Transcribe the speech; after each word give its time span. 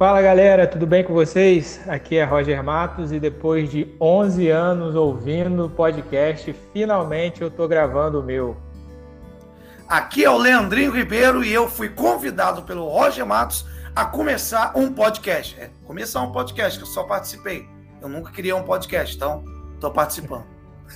Fala 0.00 0.22
galera, 0.22 0.66
tudo 0.66 0.86
bem 0.86 1.04
com 1.04 1.12
vocês? 1.12 1.78
Aqui 1.86 2.16
é 2.16 2.24
Roger 2.24 2.64
Matos 2.64 3.12
e 3.12 3.20
depois 3.20 3.70
de 3.70 3.86
11 4.00 4.48
anos 4.48 4.94
ouvindo 4.94 5.66
o 5.66 5.68
podcast, 5.68 6.54
finalmente 6.72 7.42
eu 7.42 7.48
estou 7.48 7.68
gravando 7.68 8.18
o 8.18 8.22
meu. 8.22 8.56
Aqui 9.86 10.24
é 10.24 10.30
o 10.30 10.38
Leandrinho 10.38 10.90
Ribeiro 10.90 11.44
e 11.44 11.52
eu 11.52 11.68
fui 11.68 11.90
convidado 11.90 12.62
pelo 12.62 12.88
Roger 12.88 13.26
Matos 13.26 13.66
a 13.94 14.06
começar 14.06 14.72
um 14.74 14.90
podcast. 14.90 15.60
É, 15.60 15.68
começar 15.84 16.22
um 16.22 16.32
podcast, 16.32 16.78
que 16.78 16.84
eu 16.84 16.88
só 16.88 17.02
participei. 17.02 17.68
Eu 18.00 18.08
nunca 18.08 18.32
criei 18.32 18.54
um 18.54 18.62
podcast, 18.62 19.14
então 19.14 19.44
estou 19.74 19.90
participando. 19.90 20.46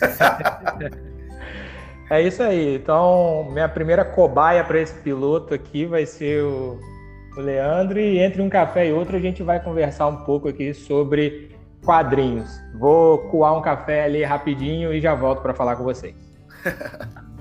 é 2.08 2.22
isso 2.22 2.42
aí. 2.42 2.76
Então, 2.76 3.50
minha 3.52 3.68
primeira 3.68 4.02
cobaia 4.02 4.64
para 4.64 4.80
esse 4.80 4.94
piloto 4.94 5.52
aqui 5.52 5.84
vai 5.84 6.06
ser 6.06 6.42
o, 6.42 6.80
o 7.36 7.40
Leandro 7.40 7.98
e 7.98 8.18
entre 8.18 8.40
um 8.40 8.48
café 8.48 8.88
e 8.88 8.92
outro 8.92 9.16
a 9.16 9.20
gente 9.20 9.42
vai 9.42 9.62
conversar 9.62 10.06
um 10.06 10.24
pouco 10.24 10.48
aqui 10.48 10.72
sobre 10.72 11.50
quadrinhos. 11.84 12.60
Vou 12.78 13.18
coar 13.28 13.56
um 13.56 13.62
café 13.62 14.04
ali 14.04 14.22
rapidinho 14.22 14.92
e 14.92 15.00
já 15.00 15.14
volto 15.14 15.42
para 15.42 15.54
falar 15.54 15.76
com 15.76 15.84
vocês. 15.84 16.14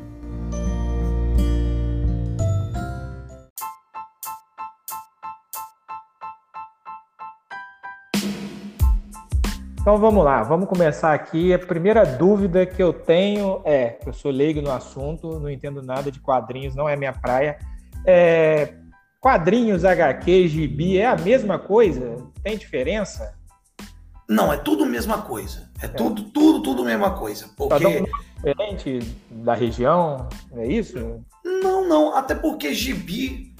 Então 9.83 9.97
vamos 9.97 10.23
lá, 10.23 10.41
vamos 10.43 10.69
começar 10.69 11.13
aqui. 11.13 11.53
A 11.53 11.59
primeira 11.59 12.05
dúvida 12.05 12.65
que 12.65 12.81
eu 12.81 12.93
tenho 12.93 13.61
é: 13.65 13.99
eu 14.05 14.13
sou 14.13 14.31
leigo 14.31 14.61
no 14.61 14.71
assunto, 14.71 15.37
não 15.41 15.49
entendo 15.49 15.81
nada 15.81 16.09
de 16.09 16.21
quadrinhos, 16.21 16.73
não 16.73 16.87
é 16.87 16.95
minha 16.95 17.11
praia. 17.11 17.57
É, 18.07 18.75
quadrinhos, 19.23 19.85
HQ, 19.85 20.47
gibi 20.49 20.97
é 20.97 21.07
a 21.07 21.15
mesma 21.15 21.57
coisa? 21.57 22.17
Tem 22.43 22.57
diferença? 22.57 23.33
Não, 24.27 24.51
é 24.51 24.57
tudo 24.57 24.83
a 24.83 24.87
mesma 24.87 25.21
coisa. 25.21 25.71
É, 25.81 25.85
é. 25.85 25.87
tudo, 25.87 26.23
tudo, 26.23 26.61
tudo 26.61 26.81
a 26.81 26.85
mesma 26.85 27.11
coisa. 27.11 27.49
Porque. 27.55 27.85
Um 27.85 28.05
diferente 28.35 28.99
da 29.31 29.53
região, 29.53 30.27
é 30.55 30.67
isso? 30.67 31.23
Não, 31.43 31.87
não. 31.87 32.15
Até 32.15 32.35
porque 32.35 32.73
gibi 32.73 33.55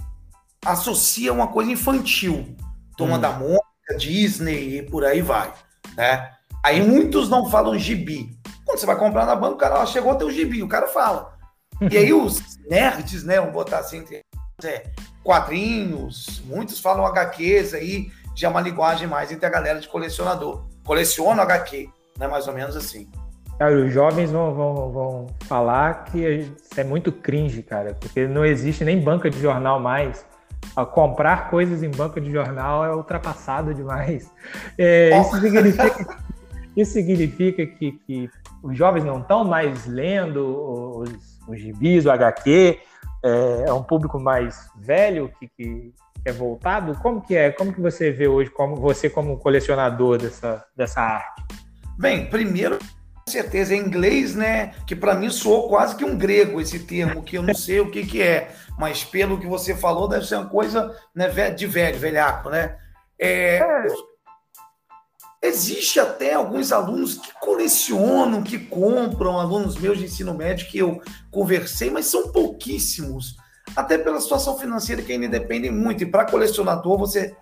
associa 0.66 1.32
uma 1.32 1.48
coisa 1.48 1.72
infantil. 1.72 2.56
Toma 2.98 3.16
hum. 3.16 3.20
da 3.22 3.32
Mônica, 3.32 3.98
Disney 3.98 4.80
e 4.80 4.84
por 4.84 5.06
aí 5.06 5.22
vai 5.22 5.52
né? 5.96 6.32
Aí 6.64 6.82
muitos 6.82 7.30
não 7.30 7.50
falam 7.50 7.78
gibi. 7.78 8.38
Quando 8.66 8.80
você 8.80 8.86
vai 8.86 8.98
comprar 8.98 9.26
na 9.26 9.36
banca, 9.36 9.56
o 9.56 9.58
cara 9.58 9.80
ó, 9.80 9.86
chegou 9.86 10.12
a 10.12 10.16
ter 10.16 10.26
o 10.26 10.32
gibi, 10.32 10.64
o 10.64 10.68
cara 10.68 10.88
fala. 10.88 11.38
E 11.92 11.98
aí 11.98 12.14
os 12.14 12.58
nerds, 12.70 13.24
né, 13.24 13.40
vamos 13.40 13.54
botar 13.54 13.80
assim, 13.80 14.06
é, 14.64 14.92
quadrinhos, 15.24 16.42
muitos 16.46 16.80
falam 16.80 17.06
HQs 17.06 17.74
aí, 17.74 18.12
já 18.36 18.48
é 18.48 18.52
uma 18.52 18.62
linguagem 18.62 19.08
mais 19.08 19.32
entre 19.32 19.46
a 19.46 19.50
galera 19.50 19.80
de 19.80 19.88
colecionador. 19.88 20.66
Coleciono 20.84 21.42
HQ, 21.42 21.90
né, 22.18 22.28
mais 22.28 22.48
ou 22.48 22.54
menos 22.54 22.76
assim. 22.76 23.08
Cara, 23.58 23.74
os 23.76 23.94
jovens 23.94 24.32
vão, 24.32 24.54
vão, 24.54 24.92
vão 24.92 25.28
falar 25.46 26.06
que 26.06 26.18
isso 26.18 26.80
é 26.80 26.84
muito 26.84 27.12
cringe, 27.12 27.62
cara, 27.62 27.96
porque 28.00 28.28
não 28.28 28.44
existe 28.44 28.84
nem 28.84 29.00
banca 29.00 29.30
de 29.30 29.40
jornal 29.40 29.80
mais 29.80 30.26
comprar 30.92 31.50
coisas 31.50 31.84
em 31.84 31.90
banco 31.90 32.20
de 32.20 32.32
jornal 32.32 32.84
é 32.86 32.96
ultrapassado 32.96 33.74
demais. 33.74 34.32
É, 34.78 35.20
isso 35.20 35.40
significa, 35.40 36.18
isso 36.76 36.94
significa 36.94 37.66
que, 37.66 37.92
que, 37.92 38.30
os 38.64 38.78
jovens 38.78 39.04
não 39.04 39.20
estão 39.20 39.44
mais 39.44 39.86
lendo 39.86 41.00
os, 41.00 41.40
os 41.48 41.60
gibis, 41.60 42.06
o 42.06 42.12
HQ, 42.12 42.80
é, 43.24 43.70
é 43.70 43.74
um 43.74 43.84
público 43.84 44.20
mais 44.20 44.70
velho 44.76 45.32
que, 45.40 45.48
que, 45.48 45.94
é 46.26 46.32
voltado. 46.32 46.96
Como 47.02 47.22
que 47.22 47.36
é? 47.36 47.52
Como 47.52 47.74
que 47.74 47.82
você 47.82 48.12
vê 48.12 48.28
hoje, 48.28 48.50
como 48.50 48.78
você 48.78 49.10
como 49.10 49.38
colecionador 49.38 50.18
dessa, 50.18 50.66
dessa 50.76 51.02
arte? 51.02 51.44
Bem, 51.98 52.30
primeiro 52.30 52.80
com 53.26 53.32
certeza 53.32 53.74
é 53.74 53.78
inglês, 53.78 54.36
né? 54.36 54.74
Que 54.86 54.96
para 54.96 55.16
mim 55.16 55.30
soou 55.30 55.70
quase 55.70 55.96
que 55.96 56.04
um 56.04 56.18
grego 56.18 56.60
esse 56.60 56.80
termo, 56.80 57.24
que 57.24 57.38
eu 57.38 57.42
não 57.42 57.54
sei 57.54 57.80
o 57.80 57.90
que, 57.90 58.06
que 58.06 58.22
é, 58.22 58.52
mas 58.78 59.04
pelo 59.04 59.40
que 59.40 59.48
você 59.48 59.74
falou, 59.74 60.10
deve 60.10 60.26
ser 60.26 60.36
uma 60.36 60.50
coisa 60.50 60.94
né, 61.16 61.30
de 61.52 61.66
velho, 61.66 61.98
velhaco, 61.98 62.50
né? 62.50 62.78
É, 63.18 63.58
é. 63.58 63.86
Existe 65.44 66.00
até 66.00 66.36
alguns 66.36 66.72
alunos 66.72 67.16
que 67.16 67.34
colecionam, 67.42 68.42
que 68.42 68.58
compram, 68.58 69.38
alunos 69.38 69.76
meus 69.76 69.98
de 69.98 70.06
ensino 70.06 70.34
médio 70.34 70.70
que 70.70 70.78
eu 70.78 71.02
conversei, 71.30 71.90
mas 71.90 72.06
são 72.06 72.32
pouquíssimos. 72.32 73.36
Até 73.76 73.98
pela 73.98 74.22
situação 74.22 74.58
financeira 74.58 75.02
que 75.02 75.12
ainda 75.12 75.28
depende 75.28 75.70
muito. 75.70 76.02
E 76.02 76.06
para 76.06 76.32
colecionador, 76.32 76.98
você 76.98 77.36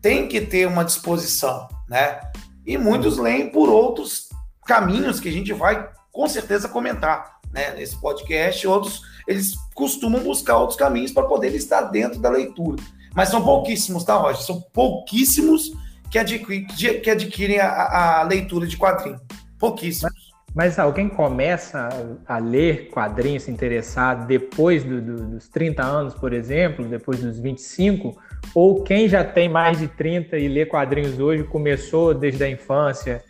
tem 0.00 0.28
que 0.28 0.40
ter 0.40 0.68
uma 0.68 0.84
disposição, 0.84 1.66
né? 1.88 2.20
E 2.64 2.78
muitos 2.78 3.18
leem 3.18 3.50
por 3.50 3.68
outros 3.68 4.28
caminhos 4.64 5.18
que 5.18 5.28
a 5.28 5.32
gente 5.32 5.52
vai 5.52 5.90
com 6.12 6.28
certeza 6.28 6.68
comentar 6.68 7.40
né, 7.52 7.74
nesse 7.74 8.00
podcast. 8.00 8.68
Outros, 8.68 9.02
eles 9.26 9.54
costumam 9.74 10.22
buscar 10.22 10.58
outros 10.58 10.78
caminhos 10.78 11.10
para 11.10 11.26
poder 11.26 11.52
estar 11.56 11.82
dentro 11.82 12.20
da 12.20 12.30
leitura. 12.30 12.80
Mas 13.16 13.30
são 13.30 13.42
pouquíssimos, 13.42 14.04
tá, 14.04 14.14
Roger? 14.14 14.44
São 14.44 14.60
pouquíssimos 14.72 15.72
que, 16.10 16.18
adquirem, 16.18 16.66
que 16.66 17.10
adquirem 17.10 17.60
a, 17.60 18.20
a 18.20 18.22
leitura 18.22 18.66
de 18.66 18.76
quadrinho. 18.76 19.20
Pouquíssimos. 19.58 20.12
Mas, 20.54 20.76
mas 20.76 20.78
alguém 20.78 21.08
começa 21.08 21.88
a 22.26 22.38
ler 22.38 22.88
quadrinhos, 22.90 23.44
se 23.44 23.50
interessar 23.50 24.26
depois 24.26 24.84
do, 24.84 25.00
do, 25.00 25.26
dos 25.26 25.48
30 25.48 25.82
anos, 25.82 26.14
por 26.14 26.32
exemplo, 26.32 26.84
depois 26.84 27.20
dos 27.20 27.38
25, 27.38 28.16
ou 28.54 28.82
quem 28.82 29.08
já 29.08 29.24
tem 29.24 29.48
mais 29.48 29.78
de 29.78 29.88
30 29.88 30.38
e 30.38 30.48
lê 30.48 30.64
quadrinhos 30.64 31.18
hoje 31.18 31.44
começou 31.44 32.14
desde 32.14 32.44
a 32.44 32.50
infância 32.50 33.22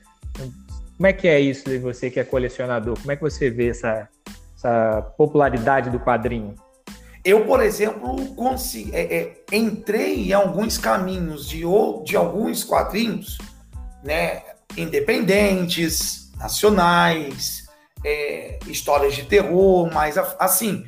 como 0.98 1.06
é 1.06 1.12
que 1.12 1.28
é 1.28 1.38
isso 1.38 1.64
de 1.70 1.78
você 1.78 2.10
que 2.10 2.18
é 2.18 2.24
colecionador? 2.24 2.98
Como 2.98 3.12
é 3.12 3.14
que 3.14 3.22
você 3.22 3.48
vê 3.48 3.68
essa, 3.68 4.08
essa 4.56 5.00
popularidade 5.16 5.90
do 5.90 6.00
quadrinho? 6.00 6.56
Eu, 7.24 7.44
por 7.44 7.62
exemplo, 7.62 8.34
consegui, 8.34 8.94
é, 8.94 9.16
é, 9.16 9.56
entrei 9.56 10.28
em 10.28 10.32
alguns 10.32 10.78
caminhos 10.78 11.48
de, 11.48 11.62
de 12.04 12.16
alguns 12.16 12.64
quadrinhos, 12.64 13.38
né, 14.04 14.42
independentes, 14.76 16.32
nacionais, 16.38 17.68
é, 18.04 18.58
histórias 18.66 19.14
de 19.14 19.24
terror, 19.24 19.90
mas 19.92 20.16
assim, 20.38 20.84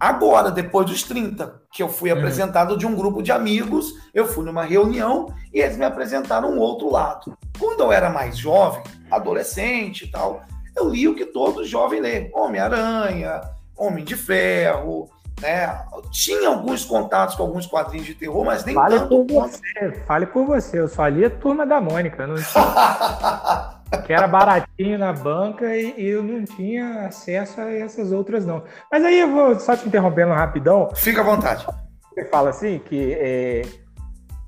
agora, 0.00 0.50
depois 0.50 0.86
dos 0.86 1.02
30, 1.02 1.62
que 1.70 1.82
eu 1.82 1.88
fui 1.88 2.12
hum. 2.12 2.16
apresentado 2.16 2.76
de 2.76 2.86
um 2.86 2.94
grupo 2.94 3.22
de 3.22 3.30
amigos, 3.30 3.92
eu 4.14 4.26
fui 4.26 4.44
numa 4.44 4.64
reunião 4.64 5.32
e 5.52 5.60
eles 5.60 5.76
me 5.76 5.84
apresentaram 5.84 6.50
um 6.50 6.58
outro 6.58 6.90
lado. 6.90 7.36
Quando 7.58 7.80
eu 7.80 7.92
era 7.92 8.10
mais 8.10 8.38
jovem, 8.38 8.82
adolescente 9.10 10.04
e 10.04 10.10
tal, 10.10 10.42
eu 10.74 10.88
li 10.88 11.06
o 11.08 11.14
que 11.14 11.26
todo 11.26 11.66
jovem 11.66 12.00
lê: 12.00 12.30
Homem-Aranha, 12.32 13.40
Homem 13.76 14.04
de 14.04 14.16
Ferro, 14.16 15.10
né? 15.40 15.84
Tinha 16.10 16.48
alguns 16.48 16.84
contatos 16.84 17.34
com 17.34 17.42
alguns 17.42 17.66
quadrinhos 17.66 18.06
de 18.06 18.14
terror, 18.14 18.44
mas 18.44 18.64
nem 18.64 18.74
fale 18.74 18.98
tanto. 18.98 19.08
Por 19.08 19.26
você, 19.26 19.92
fale 20.06 20.26
por 20.26 20.46
você, 20.46 20.80
eu 20.80 20.88
só 20.88 21.06
li 21.06 21.24
a 21.24 21.30
Turma 21.30 21.66
da 21.66 21.80
Mônica, 21.80 22.26
não 22.26 22.36
tinha... 22.36 23.78
que 24.06 24.12
era 24.12 24.28
baratinho 24.28 24.98
na 24.98 25.12
banca 25.12 25.74
e, 25.74 25.94
e, 25.96 26.08
eu 26.08 26.22
não 26.22 26.44
tinha 26.44 27.06
acesso 27.06 27.60
a 27.60 27.72
essas 27.72 28.12
outras 28.12 28.44
não. 28.44 28.62
Mas 28.92 29.02
aí 29.04 29.20
eu 29.20 29.30
vou 29.30 29.58
só 29.58 29.76
te 29.76 29.88
interrompendo 29.88 30.32
rapidão. 30.32 30.90
Fica 30.94 31.22
à 31.22 31.24
vontade. 31.24 31.66
Você 32.12 32.24
fala 32.26 32.50
assim 32.50 32.78
que 32.80 33.14
é, 33.14 33.62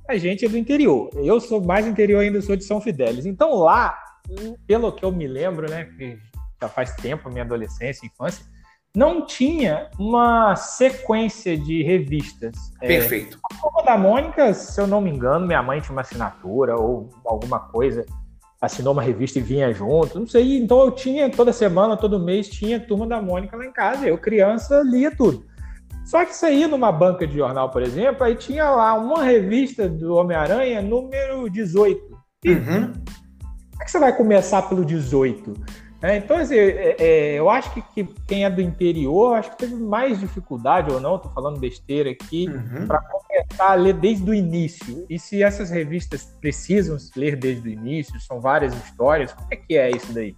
a 0.06 0.18
gente 0.18 0.44
é 0.44 0.48
do 0.48 0.58
interior. 0.58 1.08
Eu 1.14 1.40
sou 1.40 1.60
mais 1.62 1.86
interior 1.86 2.20
ainda, 2.20 2.42
sou 2.42 2.54
de 2.54 2.64
São 2.64 2.80
Fidélis. 2.80 3.24
Então 3.24 3.54
lá 3.54 3.96
pelo 4.66 4.92
que 4.92 5.04
eu 5.04 5.12
me 5.12 5.26
lembro, 5.26 5.68
né, 5.68 5.84
que 5.84 6.18
já 6.60 6.68
faz 6.68 6.94
tempo, 6.96 7.30
minha 7.30 7.44
adolescência, 7.44 8.06
infância, 8.06 8.44
não 8.94 9.24
tinha 9.24 9.88
uma 9.98 10.56
sequência 10.56 11.56
de 11.56 11.82
revistas. 11.82 12.54
É, 12.80 12.86
Perfeito. 12.86 13.36
É, 13.36 13.54
a 13.56 13.60
Turma 13.60 13.82
da 13.84 13.96
Mônica, 13.96 14.52
se 14.54 14.80
eu 14.80 14.86
não 14.86 15.00
me 15.00 15.10
engano, 15.10 15.46
minha 15.46 15.62
mãe 15.62 15.80
tinha 15.80 15.92
uma 15.92 16.00
assinatura 16.00 16.76
ou 16.76 17.08
alguma 17.24 17.60
coisa, 17.60 18.04
assinou 18.60 18.92
uma 18.92 19.02
revista 19.02 19.38
e 19.38 19.42
vinha 19.42 19.72
junto, 19.72 20.18
não 20.18 20.26
sei. 20.26 20.58
Então 20.58 20.80
eu 20.80 20.90
tinha 20.90 21.30
toda 21.30 21.52
semana, 21.52 21.96
todo 21.96 22.18
mês, 22.18 22.48
tinha 22.48 22.80
Turma 22.80 23.06
da 23.06 23.22
Mônica 23.22 23.56
lá 23.56 23.64
em 23.64 23.72
casa. 23.72 24.06
Eu, 24.06 24.18
criança, 24.18 24.82
lia 24.84 25.14
tudo. 25.14 25.44
Só 26.04 26.24
que 26.24 26.34
você 26.34 26.52
ia 26.52 26.66
numa 26.66 26.90
banca 26.90 27.26
de 27.26 27.36
jornal, 27.36 27.70
por 27.70 27.82
exemplo, 27.82 28.24
aí 28.24 28.34
tinha 28.34 28.68
lá 28.68 28.94
uma 28.94 29.22
revista 29.22 29.88
do 29.88 30.14
Homem-Aranha, 30.14 30.82
número 30.82 31.48
18. 31.48 32.20
Uhum 32.46 32.92
é 33.80 33.84
que 33.84 33.90
você 33.90 33.98
vai 33.98 34.14
começar 34.14 34.62
pelo 34.62 34.84
18? 34.84 35.54
É, 36.02 36.16
então, 36.16 36.38
assim, 36.38 36.56
é, 36.56 36.96
é, 36.98 37.34
eu 37.34 37.50
acho 37.50 37.72
que, 37.74 37.82
que, 37.82 38.04
quem 38.26 38.44
é 38.44 38.50
do 38.50 38.62
interior, 38.62 39.36
acho 39.36 39.50
que 39.50 39.58
teve 39.58 39.74
mais 39.74 40.18
dificuldade 40.18 40.90
ou 40.90 40.98
não, 40.98 41.16
estou 41.16 41.30
falando 41.32 41.60
besteira 41.60 42.10
aqui, 42.10 42.48
uhum. 42.48 42.86
para 42.86 43.02
começar 43.02 43.72
a 43.72 43.74
ler 43.74 43.92
desde 43.94 44.30
o 44.30 44.32
início. 44.32 45.04
E 45.10 45.18
se 45.18 45.42
essas 45.42 45.68
revistas 45.68 46.34
precisam 46.40 46.96
ler 47.14 47.36
desde 47.36 47.68
o 47.68 47.70
início, 47.70 48.18
são 48.18 48.40
várias 48.40 48.74
histórias, 48.74 49.32
como 49.32 49.48
é 49.50 49.56
que 49.56 49.76
é 49.76 49.90
isso 49.90 50.10
daí? 50.12 50.34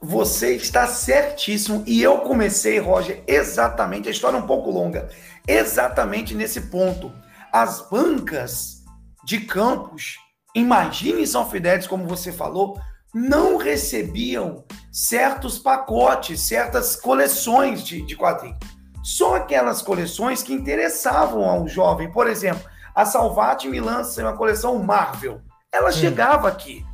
Você 0.00 0.54
está 0.54 0.86
certíssimo. 0.86 1.82
E 1.86 2.00
eu 2.02 2.18
comecei, 2.18 2.78
Roger, 2.78 3.22
exatamente, 3.26 4.08
a 4.08 4.12
história 4.12 4.36
é 4.36 4.40
um 4.40 4.46
pouco 4.46 4.70
longa, 4.70 5.08
exatamente 5.48 6.32
nesse 6.34 6.62
ponto. 6.62 7.12
As 7.52 7.88
bancas 7.90 8.84
de 9.24 9.40
Campos, 9.40 10.16
imagine 10.54 11.26
São 11.26 11.48
Fidélis, 11.48 11.88
como 11.88 12.06
você 12.06 12.32
falou, 12.32 12.80
não 13.14 13.56
recebiam 13.56 14.64
certos 14.90 15.58
pacotes, 15.58 16.40
certas 16.40 16.96
coleções 16.96 17.82
de, 17.84 18.02
de 18.02 18.16
quadrinhos. 18.16 18.58
Só 19.02 19.36
aquelas 19.36 19.82
coleções 19.82 20.42
que 20.42 20.52
interessavam 20.52 21.44
ao 21.44 21.66
jovem. 21.66 22.10
Por 22.10 22.28
exemplo, 22.28 22.62
a 22.94 23.04
Salvati 23.04 23.68
me 23.68 23.80
lança 23.80 24.22
uma 24.22 24.36
coleção 24.36 24.82
Marvel. 24.82 25.40
Ela 25.72 25.90
hum. 25.90 25.92
chegava 25.92 26.48
aqui. 26.48 26.84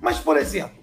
Mas, 0.00 0.18
por 0.18 0.36
exemplo, 0.36 0.78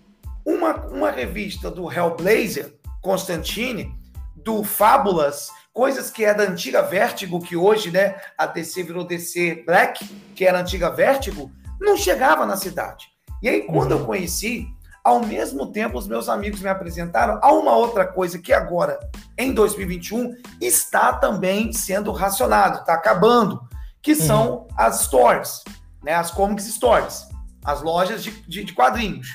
uma, 0.46 0.76
uma 0.88 1.12
revista 1.12 1.72
do 1.72 1.92
Hellblazer, 1.92 2.76
Constantine, 3.02 3.94
do 4.36 4.64
Fábulas, 4.64 5.50
coisas 5.74 6.10
que 6.10 6.24
é 6.24 6.34
da 6.34 6.44
antiga 6.44 6.82
Vertigo, 6.82 7.42
que 7.42 7.56
hoje, 7.56 7.90
né, 7.90 8.16
a 8.38 8.46
DC 8.46 8.84
virou 8.84 9.04
DC 9.04 9.64
Black, 9.66 10.06
que 10.36 10.46
era 10.46 10.60
a 10.60 10.62
antiga 10.62 10.90
Vertigo, 10.90 11.52
não 11.82 11.98
chegava 11.98 12.46
na 12.46 12.56
cidade. 12.56 13.08
E 13.42 13.50
aí, 13.50 13.62
quando 13.64 13.94
uhum. 13.94 14.00
eu 14.00 14.06
conheci, 14.06 14.68
ao 15.06 15.24
mesmo 15.24 15.68
tempo, 15.68 16.00
os 16.00 16.08
meus 16.08 16.28
amigos 16.28 16.62
me 16.62 16.68
apresentaram 16.68 17.40
a 17.40 17.54
uma 17.54 17.76
outra 17.76 18.08
coisa 18.08 18.40
que 18.40 18.52
agora, 18.52 19.00
em 19.38 19.54
2021, 19.54 20.36
está 20.60 21.14
também 21.14 21.72
sendo 21.72 22.12
racionado, 22.12 22.80
está 22.80 22.96
acabando, 22.96 23.62
que 24.02 24.14
uhum. 24.14 24.20
são 24.20 24.68
as 24.76 25.02
stores, 25.02 25.64
né, 26.04 26.16
as 26.16 26.32
comics 26.32 26.66
stores, 26.66 27.28
as 27.64 27.84
lojas 27.84 28.24
de, 28.24 28.32
de, 28.50 28.64
de 28.64 28.74
quadrinhos. 28.74 29.28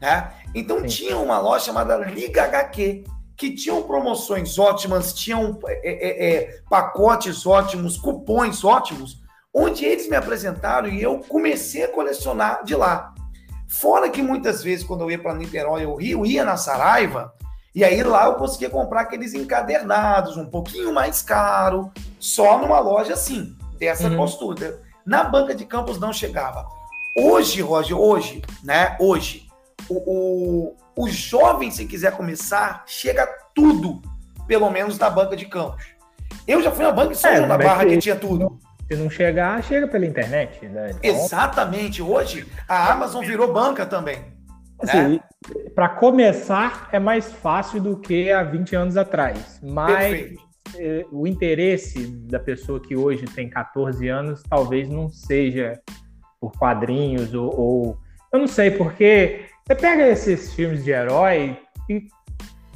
Né? 0.00 0.30
Então, 0.54 0.78
Sim. 0.82 0.86
tinha 0.86 1.18
uma 1.18 1.40
loja 1.40 1.64
chamada 1.64 1.96
Liga 1.96 2.44
HQ, 2.44 3.02
que 3.36 3.52
tinham 3.52 3.82
promoções 3.82 4.56
ótimas, 4.60 5.12
tinham 5.12 5.58
é, 5.66 5.80
é, 5.82 6.34
é, 6.34 6.60
pacotes 6.70 7.44
ótimos, 7.44 7.96
cupons 7.96 8.62
ótimos, 8.62 9.20
onde 9.52 9.84
eles 9.84 10.08
me 10.08 10.14
apresentaram 10.14 10.88
e 10.88 11.02
eu 11.02 11.18
comecei 11.18 11.82
a 11.82 11.88
colecionar 11.88 12.62
de 12.62 12.76
lá. 12.76 13.12
Fora 13.68 14.08
que 14.08 14.22
muitas 14.22 14.62
vezes, 14.62 14.84
quando 14.84 15.02
eu 15.02 15.10
ia 15.10 15.18
para 15.18 15.34
Niterói 15.34 15.84
ou 15.86 15.96
Rio, 15.96 16.24
ia 16.24 16.44
na 16.44 16.56
Saraiva, 16.56 17.34
e 17.74 17.84
aí 17.84 18.02
lá 18.02 18.26
eu 18.26 18.34
conseguia 18.34 18.70
comprar 18.70 19.02
aqueles 19.02 19.34
encadernados, 19.34 20.36
um 20.36 20.46
pouquinho 20.46 20.92
mais 20.92 21.22
caro, 21.22 21.90
só 22.18 22.58
numa 22.58 22.80
loja 22.80 23.14
assim, 23.14 23.54
dessa 23.78 24.08
uhum. 24.08 24.16
postura. 24.16 24.80
Na 25.04 25.24
banca 25.24 25.54
de 25.54 25.64
campos 25.64 25.98
não 25.98 26.12
chegava. 26.12 26.66
Hoje, 27.18 27.60
Roger, 27.60 27.98
hoje, 27.98 28.42
né? 28.62 28.96
Hoje, 29.00 29.48
o, 29.88 29.94
o 29.94 30.76
o 30.96 31.08
jovem, 31.08 31.70
se 31.70 31.84
quiser 31.84 32.16
começar, 32.16 32.82
chega 32.86 33.28
tudo, 33.54 34.00
pelo 34.46 34.70
menos 34.70 34.98
na 34.98 35.10
banca 35.10 35.36
de 35.36 35.44
campos. 35.44 35.84
Eu 36.48 36.62
já 36.62 36.72
fui 36.72 36.84
na 36.84 36.90
banca 36.90 37.12
de 37.12 37.18
São 37.18 37.30
é, 37.30 37.36
João 37.36 37.48
da 37.48 37.58
Barra 37.58 37.84
que, 37.84 37.90
que 37.90 37.98
tinha 37.98 38.16
tudo. 38.16 38.58
Se 38.88 38.96
não 38.96 39.10
chegar, 39.10 39.62
chega 39.62 39.88
pela 39.88 40.06
internet. 40.06 40.66
Né? 40.66 40.90
Então... 40.90 41.24
Exatamente. 41.24 42.02
Hoje, 42.02 42.46
a 42.68 42.92
Amazon 42.92 43.24
virou 43.24 43.52
banca 43.52 43.84
também. 43.84 44.18
Assim, 44.80 44.96
né? 44.96 45.20
Para 45.74 45.88
começar, 45.88 46.88
é 46.92 46.98
mais 46.98 47.32
fácil 47.32 47.80
do 47.80 47.98
que 47.98 48.30
há 48.30 48.42
20 48.42 48.76
anos 48.76 48.96
atrás. 48.96 49.60
Mas 49.62 49.96
Perfeito. 49.96 50.46
Eh, 50.78 51.06
o 51.12 51.26
interesse 51.26 52.06
da 52.06 52.38
pessoa 52.40 52.80
que 52.80 52.96
hoje 52.96 53.24
tem 53.24 53.48
14 53.48 54.08
anos 54.08 54.42
talvez 54.48 54.88
não 54.88 55.08
seja 55.08 55.80
por 56.40 56.52
quadrinhos 56.52 57.32
ou, 57.34 57.58
ou 57.58 57.98
eu 58.32 58.40
não 58.40 58.48
sei, 58.48 58.70
porque 58.70 59.46
você 59.66 59.74
pega 59.74 60.06
esses 60.08 60.52
filmes 60.52 60.84
de 60.84 60.90
herói 60.90 61.58
e 61.88 62.08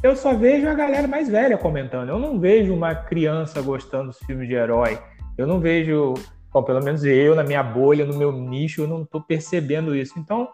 eu 0.02 0.16
só 0.16 0.34
vejo 0.34 0.66
a 0.68 0.74
galera 0.74 1.06
mais 1.06 1.28
velha 1.28 1.58
comentando. 1.58 2.08
Eu 2.08 2.18
não 2.18 2.40
vejo 2.40 2.72
uma 2.72 2.94
criança 2.94 3.60
gostando 3.60 4.08
dos 4.08 4.18
filmes 4.20 4.48
de 4.48 4.54
herói. 4.54 4.98
Eu 5.40 5.46
não 5.46 5.60
vejo, 5.60 6.14
bom, 6.52 6.62
pelo 6.62 6.82
menos 6.82 7.04
eu, 7.04 7.34
na 7.34 7.42
minha 7.42 7.62
bolha, 7.62 8.04
no 8.04 8.16
meu 8.16 8.32
nicho, 8.32 8.82
eu 8.82 8.88
não 8.88 9.02
estou 9.02 9.20
percebendo 9.20 9.94
isso. 9.94 10.18
Então, 10.18 10.48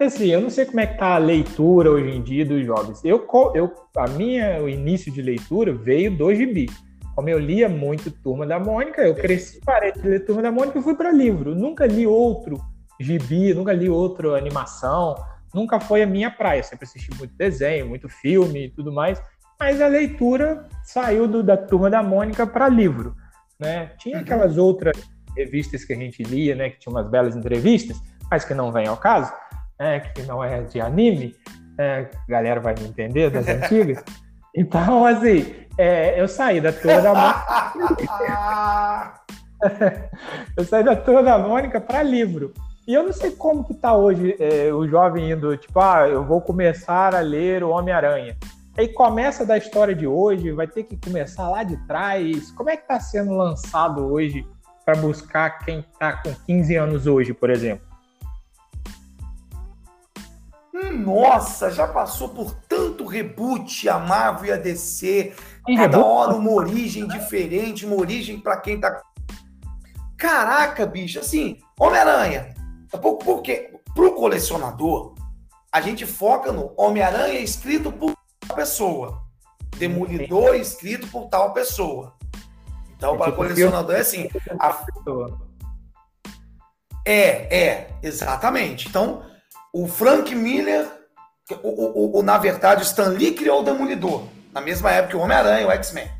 assim, 0.00 0.26
eu 0.26 0.40
não 0.40 0.50
sei 0.50 0.66
como 0.66 0.80
é 0.80 0.86
que 0.86 0.98
tá 0.98 1.14
a 1.14 1.18
leitura 1.18 1.90
hoje 1.90 2.10
em 2.10 2.22
dia 2.22 2.44
dos 2.44 2.64
jovens. 2.64 3.04
Eu, 3.04 3.26
eu, 3.54 3.72
a 3.96 4.08
minha, 4.08 4.62
o 4.62 4.68
início 4.68 5.12
de 5.12 5.22
leitura 5.22 5.72
veio 5.72 6.16
do 6.16 6.34
gibi. 6.34 6.70
Como 7.14 7.28
eu 7.28 7.38
lia 7.38 7.68
muito 7.68 8.10
Turma 8.10 8.46
da 8.46 8.60
Mônica, 8.60 9.02
eu 9.02 9.14
cresci, 9.14 9.60
parei 9.64 9.92
de 9.92 10.00
ler 10.00 10.24
Turma 10.24 10.42
da 10.42 10.52
Mônica 10.52 10.78
e 10.78 10.82
fui 10.82 10.94
para 10.94 11.10
livro. 11.10 11.54
nunca 11.54 11.84
li 11.86 12.06
outro 12.06 12.60
gibi, 13.00 13.54
nunca 13.54 13.72
li 13.72 13.88
outra 13.88 14.36
animação 14.36 15.16
nunca 15.52 15.80
foi 15.80 16.02
a 16.02 16.06
minha 16.06 16.30
praia. 16.30 16.62
Sempre 16.62 16.84
assisti 16.84 17.10
muito 17.16 17.34
desenho, 17.36 17.88
muito 17.88 18.08
filme 18.08 18.66
e 18.66 18.70
tudo 18.70 18.92
mais, 18.92 19.20
mas 19.58 19.80
a 19.80 19.86
leitura 19.86 20.66
saiu 20.84 21.26
do, 21.26 21.42
da 21.42 21.56
turma 21.56 21.90
da 21.90 22.02
Mônica 22.02 22.46
para 22.46 22.68
livro. 22.68 23.14
Né? 23.60 23.90
Tinha 23.98 24.20
aquelas 24.20 24.56
outras 24.56 24.96
revistas 25.36 25.84
que 25.84 25.92
a 25.92 25.96
gente 25.96 26.22
lia, 26.22 26.54
né, 26.54 26.70
que 26.70 26.78
tinha 26.78 26.92
umas 26.92 27.08
belas 27.08 27.36
entrevistas, 27.36 27.96
mas 28.30 28.44
que 28.44 28.54
não 28.54 28.72
vem 28.72 28.86
ao 28.86 28.96
caso, 28.96 29.32
né, 29.78 30.00
que 30.00 30.22
não 30.22 30.42
é 30.42 30.62
de 30.62 30.80
anime, 30.80 31.34
é, 31.78 32.08
a 32.26 32.30
galera 32.30 32.60
vai 32.60 32.74
me 32.74 32.86
entender 32.88 33.30
das 33.30 33.46
antigas. 33.48 34.02
Então, 34.56 35.04
assim, 35.04 35.54
é, 35.76 36.20
eu 36.20 36.26
saí 36.26 36.60
da 36.60 36.72
turma 36.72 37.00
da 37.00 37.14
Mônica. 37.14 38.08
eu 40.56 40.64
saí 40.64 40.82
da 40.82 40.96
turma 40.96 41.22
da 41.22 41.38
Mônica 41.38 41.80
para 41.80 42.02
livro. 42.02 42.52
E 42.88 42.94
eu 42.94 43.04
não 43.04 43.12
sei 43.12 43.30
como 43.32 43.62
que 43.62 43.74
tá 43.74 43.94
hoje 43.94 44.34
é, 44.40 44.72
o 44.72 44.88
jovem 44.88 45.30
indo, 45.30 45.56
tipo, 45.56 45.78
ah, 45.78 46.08
eu 46.08 46.24
vou 46.24 46.40
começar 46.40 47.14
a 47.14 47.20
ler 47.20 47.62
o 47.62 47.68
Homem-Aranha. 47.68 48.36
Aí 48.78 48.86
começa 48.86 49.44
da 49.44 49.58
história 49.58 49.92
de 49.92 50.06
hoje, 50.06 50.52
vai 50.52 50.68
ter 50.68 50.84
que 50.84 50.96
começar 50.96 51.48
lá 51.48 51.64
de 51.64 51.76
trás. 51.78 52.52
Como 52.52 52.70
é 52.70 52.76
que 52.76 52.84
está 52.84 53.00
sendo 53.00 53.32
lançado 53.32 54.06
hoje 54.06 54.46
para 54.84 54.94
buscar 54.94 55.58
quem 55.64 55.80
está 55.80 56.22
com 56.22 56.32
15 56.46 56.76
anos 56.76 57.06
hoje, 57.08 57.34
por 57.34 57.50
exemplo? 57.50 57.84
Nossa, 60.94 61.72
já 61.72 61.88
passou 61.88 62.28
por 62.28 62.54
tanto 62.68 63.04
reboot, 63.04 63.88
a 63.88 63.98
Marvel 63.98 64.50
e 64.50 64.52
a 64.52 64.56
DC. 64.56 65.34
Tem 65.66 65.76
cada 65.76 65.96
reboot? 65.96 66.08
hora 66.08 66.34
uma 66.36 66.52
origem 66.52 67.08
diferente, 67.08 67.84
uma 67.84 67.96
origem 67.96 68.38
para 68.38 68.58
quem 68.58 68.78
tá. 68.78 69.02
Caraca, 70.16 70.86
bicho, 70.86 71.18
assim, 71.18 71.58
Homem-Aranha, 71.80 72.54
porque, 73.24 73.72
para 73.92 74.06
o 74.06 74.14
colecionador, 74.14 75.16
a 75.72 75.80
gente 75.80 76.06
foca 76.06 76.52
no 76.52 76.72
Homem-Aranha 76.76 77.40
escrito 77.40 77.90
por 77.90 78.17
pessoa, 78.58 79.22
Demolidor 79.76 80.56
escrito 80.56 81.06
por 81.06 81.28
tal 81.28 81.52
pessoa. 81.52 82.14
Então, 82.96 83.14
é 83.14 83.18
para 83.18 83.28
o 83.28 83.30
tipo 83.30 83.36
colecionador 83.36 83.94
é 83.94 84.00
assim. 84.00 84.28
A... 84.58 84.84
É, 87.06 87.56
é, 87.56 87.90
exatamente. 88.02 88.88
Então, 88.88 89.22
o 89.72 89.86
Frank 89.86 90.34
Miller, 90.34 90.90
o, 91.62 91.68
o, 91.68 92.18
o, 92.18 92.22
na 92.22 92.36
verdade, 92.36 92.82
o 92.82 92.84
Stan 92.84 93.10
Lee 93.10 93.32
criou 93.32 93.60
o 93.60 93.64
Demolidor, 93.64 94.24
na 94.52 94.60
mesma 94.60 94.90
época 94.90 95.10
que 95.10 95.16
o 95.16 95.20
Homem-Aranha 95.20 95.68
o 95.68 95.70
X-Men. 95.70 96.10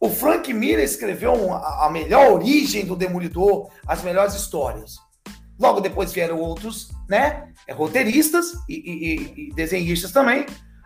O 0.00 0.10
Frank 0.10 0.52
Miller 0.52 0.84
escreveu 0.84 1.52
a 1.52 1.88
melhor 1.88 2.32
origem 2.32 2.84
do 2.84 2.96
Demolidor, 2.96 3.70
as 3.86 4.02
melhores 4.02 4.34
histórias. 4.34 4.96
Logo 5.58 5.80
depois 5.80 6.12
vieram 6.12 6.40
outros, 6.40 6.90
né? 7.08 7.52
É, 7.68 7.72
roteiristas 7.72 8.52
e, 8.68 8.74
e, 8.74 9.48
e, 9.48 9.54
desenhistas 9.54 10.10
também. 10.10 10.44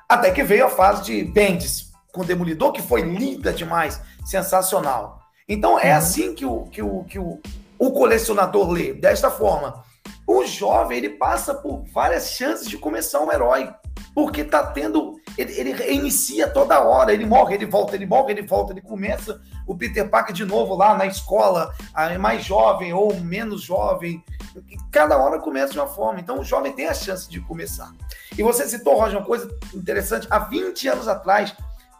Até 0.08 0.30
que 0.30 0.42
veio 0.42 0.64
a 0.64 0.70
fase 0.70 1.02
de 1.02 1.22
Bendis 1.22 1.92
com 2.12 2.24
Demolidor, 2.24 2.72
que 2.72 2.80
foi 2.80 3.02
linda 3.02 3.52
demais, 3.52 4.00
sensacional. 4.24 5.20
Então 5.46 5.78
é 5.78 5.90
uhum. 5.92 5.98
assim 5.98 6.34
que 6.34 6.46
o, 6.46 6.62
que, 6.64 6.80
o, 6.80 7.04
que 7.04 7.18
o, 7.18 7.38
o 7.78 7.90
colecionador 7.92 8.70
lê, 8.70 8.94
desta 8.94 9.30
forma. 9.30 9.84
O 10.26 10.46
jovem 10.46 10.96
ele 10.96 11.10
passa 11.10 11.54
por 11.54 11.84
várias 11.92 12.30
chances 12.30 12.66
de 12.66 12.78
começar 12.78 13.20
um 13.20 13.30
herói, 13.30 13.70
porque 14.14 14.44
tá 14.44 14.64
tendo. 14.66 15.20
Ele, 15.36 15.52
ele 15.52 15.72
reinicia 15.72 16.48
toda 16.48 16.80
hora, 16.80 17.12
ele 17.12 17.26
morre, 17.26 17.56
ele 17.56 17.66
volta, 17.66 17.94
ele 17.94 18.06
morre, 18.06 18.32
ele 18.32 18.46
volta, 18.46 18.72
ele 18.72 18.80
começa 18.80 19.40
o 19.66 19.76
Peter 19.76 20.08
Parker 20.08 20.34
de 20.34 20.46
novo 20.46 20.74
lá 20.74 20.96
na 20.96 21.06
escola, 21.06 21.74
mais 22.18 22.44
jovem 22.44 22.94
ou 22.94 23.14
menos 23.20 23.62
jovem, 23.62 24.24
cada 24.90 25.16
hora 25.16 25.38
começa 25.38 25.72
de 25.72 25.78
uma 25.78 25.86
forma. 25.86 26.20
Então 26.20 26.40
o 26.40 26.44
jovem 26.44 26.72
tem 26.72 26.86
a 26.86 26.94
chance 26.94 27.28
de 27.28 27.40
começar. 27.40 27.92
E 28.36 28.42
você 28.42 28.68
citou, 28.68 28.96
Roger, 28.96 29.18
uma 29.18 29.26
coisa 29.26 29.48
interessante. 29.74 30.26
Há 30.30 30.38
20 30.38 30.88
anos 30.88 31.08
atrás, 31.08 31.54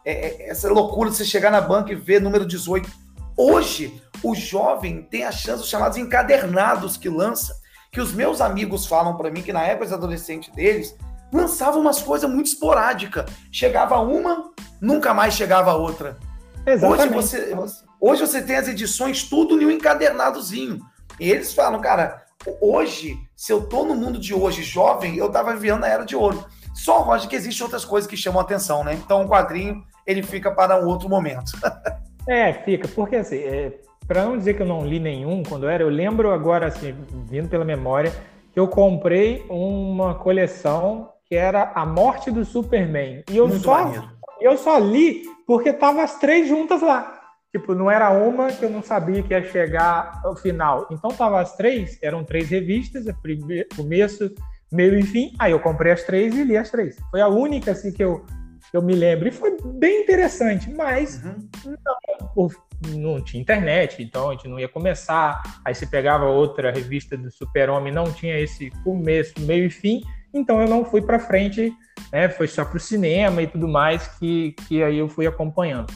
é, 0.05 0.13
é, 0.13 0.51
essa 0.51 0.69
loucura 0.71 1.11
de 1.11 1.17
você 1.17 1.25
chegar 1.25 1.51
na 1.51 1.61
banca 1.61 1.93
e 1.93 1.97
ver 1.97 2.21
número 2.21 2.47
18. 2.47 2.91
Hoje, 3.37 4.03
o 4.23 4.35
jovem 4.35 5.03
tem 5.03 5.25
a 5.25 5.33
chance 5.33 5.59
dos 5.59 5.69
chamados 5.69 5.97
encadernados 5.97 6.97
que 6.97 7.09
lança. 7.09 7.57
Que 7.91 8.01
os 8.01 8.13
meus 8.13 8.41
amigos 8.41 8.87
falam 8.87 9.17
para 9.17 9.31
mim 9.31 9.43
que 9.43 9.53
na 9.53 9.63
época 9.63 9.95
adolescente 9.95 10.51
deles, 10.51 10.95
lançavam 11.33 11.81
umas 11.81 12.03
coisas 12.03 12.29
muito 12.29 12.47
esporádicas. 12.47 13.31
Chegava 13.51 13.99
uma, 14.01 14.51
nunca 14.81 15.15
mais 15.15 15.35
chegava 15.35 15.75
outra. 15.75 16.19
Exatamente. 16.67 17.15
Hoje 17.15 17.29
você, 17.29 17.57
hoje 18.01 18.21
você 18.21 18.43
tem 18.43 18.57
as 18.57 18.69
edições 18.69 19.23
tudo 19.23 19.61
em 19.61 19.67
um 19.67 19.71
encadernadozinho. 19.71 20.81
E 21.19 21.31
eles 21.31 21.53
falam, 21.53 21.81
cara, 21.81 22.25
hoje, 22.61 23.19
se 23.37 23.53
eu 23.53 23.67
tô 23.67 23.85
no 23.85 23.95
mundo 23.95 24.19
de 24.19 24.35
hoje 24.35 24.63
jovem, 24.63 25.17
eu 25.17 25.31
tava 25.31 25.55
vivendo 25.55 25.81
na 25.81 25.89
era 25.89 26.05
de 26.05 26.17
ouro. 26.17 26.45
Só, 26.75 27.01
Roger, 27.01 27.29
que 27.29 27.37
existem 27.37 27.65
outras 27.65 27.85
coisas 27.85 28.09
que 28.09 28.17
chamam 28.17 28.41
atenção, 28.41 28.85
né? 28.85 28.95
Então, 28.95 29.25
o 29.25 29.29
quadrinho, 29.29 29.83
ele 30.07 30.23
fica 30.23 30.51
para 30.51 30.81
um 30.81 30.87
outro 30.87 31.09
momento. 31.09 31.53
é, 32.29 32.53
fica, 32.53 32.87
porque 32.89 33.17
assim, 33.17 33.39
é, 33.39 33.81
para 34.07 34.25
não 34.25 34.39
dizer 34.39 34.55
que 34.55 34.63
eu 34.63 34.67
não 34.67 34.87
li 34.87 35.01
nenhum 35.01 35.43
quando 35.43 35.65
eu 35.65 35.71
era, 35.71 35.83
eu 35.83 35.89
lembro 35.89 36.31
agora, 36.31 36.67
assim, 36.67 36.95
vindo 37.27 37.49
pela 37.49 37.65
memória, 37.65 38.13
que 38.53 38.61
eu 38.61 38.69
comprei 38.69 39.45
uma 39.49 40.15
coleção 40.15 41.11
que 41.27 41.35
era 41.35 41.73
A 41.75 41.85
Morte 41.85 42.31
do 42.31 42.45
Superman. 42.45 43.23
E 43.31 43.37
eu, 43.37 43.51
só, 43.59 43.93
eu 44.41 44.57
só 44.57 44.79
li 44.79 45.25
porque 45.47 45.73
tava 45.73 46.03
as 46.03 46.19
três 46.19 46.49
juntas 46.49 46.81
lá. 46.81 47.18
Tipo, 47.51 47.75
não 47.75 47.91
era 47.91 48.11
uma 48.11 48.53
que 48.53 48.63
eu 48.63 48.71
não 48.71 48.83
sabia 48.83 49.23
que 49.23 49.33
ia 49.33 49.43
chegar 49.43 50.21
ao 50.23 50.37
final. 50.37 50.87
Então 50.91 51.11
tava 51.11 51.41
as 51.41 51.57
três, 51.57 51.99
eram 52.03 52.23
três 52.23 52.51
revistas, 52.51 53.07
começo, 53.75 54.31
meio 54.71 54.99
e 54.99 55.03
fim. 55.03 55.33
Aí 55.39 55.53
eu 55.53 55.61
comprei 55.61 55.93
as 55.93 56.03
três 56.03 56.35
e 56.37 56.45
li 56.45 56.57
as 56.57 56.71
três. 56.71 56.97
Foi 57.11 57.23
a 57.23 57.29
única 57.29 57.71
assim 57.71 57.91
que 57.91 58.05
eu, 58.05 58.25
eu 58.73 58.83
me 58.83 58.95
lembro. 58.95 59.29
E 59.29 59.33
foi 59.33 59.57
bem 59.65 60.03
interessante, 60.03 60.71
mas 60.71 61.23
uhum. 61.25 61.75
não, 62.37 62.49
não 62.99 63.25
tinha 63.25 63.41
internet, 63.41 64.03
então 64.03 64.29
a 64.29 64.33
gente 64.35 64.47
não 64.47 64.61
ia 64.61 64.69
começar. 64.69 65.43
Aí 65.65 65.75
se 65.75 65.87
pegava 65.87 66.27
outra 66.27 66.71
revista 66.71 67.17
do 67.17 67.31
Super-Homem, 67.31 67.91
não 67.91 68.13
tinha 68.13 68.39
esse 68.39 68.71
começo, 68.85 69.33
meio 69.41 69.65
e 69.65 69.71
fim. 69.71 70.03
Então 70.35 70.61
eu 70.61 70.69
não 70.69 70.85
fui 70.85 71.01
para 71.01 71.19
frente, 71.19 71.73
né? 72.13 72.29
Foi 72.29 72.47
só 72.47 72.63
para 72.63 72.77
o 72.77 72.81
cinema 72.81 73.41
e 73.41 73.47
tudo 73.47 73.67
mais 73.67 74.07
que, 74.19 74.53
que 74.67 74.83
aí 74.83 74.99
eu 74.99 75.09
fui 75.09 75.27
acompanhando. 75.27 75.91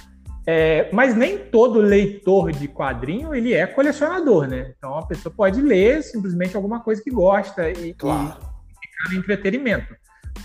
É, 0.45 0.89
mas 0.93 1.15
nem 1.15 1.39
todo 1.39 1.81
leitor 1.81 2.51
de 2.51 2.67
quadrinho 2.67 3.35
ele 3.35 3.55
é 3.55 3.67
colecionador, 3.67 4.49
né? 4.49 4.75
Então 4.77 4.99
a 4.99 5.07
pessoa 5.07 5.33
pode 5.33 5.63
ler 5.63 6.03
simplesmente 6.03 6.57
alguma 6.57 6.81
coisa 6.81 7.03
que 7.03 7.11
gosta 7.11 7.71
e, 7.71 7.95
claro. 7.95 8.25
e 8.25 8.89
ficar 8.89 9.13
no 9.13 9.19
entretenimento. 9.19 9.95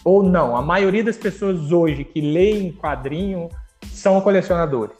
Ou 0.04 0.22
não, 0.22 0.56
a 0.56 0.62
maioria 0.62 1.04
das 1.04 1.18
pessoas 1.18 1.72
hoje 1.72 2.04
que 2.04 2.22
leem 2.22 2.72
quadrinho 2.74 3.50
são 3.92 4.22
colecionadores. 4.22 4.96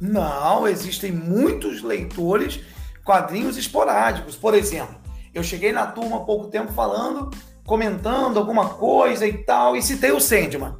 Não, 0.00 0.66
existem 0.66 1.12
muitos 1.12 1.82
leitores 1.82 2.60
quadrinhos 3.04 3.56
esporádicos. 3.56 4.34
Por 4.34 4.54
exemplo, 4.54 4.96
eu 5.32 5.42
cheguei 5.42 5.72
na 5.72 5.86
turma 5.86 6.16
há 6.16 6.20
pouco 6.20 6.48
tempo 6.48 6.72
falando, 6.72 7.30
comentando 7.64 8.38
alguma 8.38 8.70
coisa 8.70 9.26
e 9.26 9.32
tal, 9.44 9.76
e 9.76 9.82
citei 9.82 10.10
o 10.10 10.20
Sandman. 10.20 10.74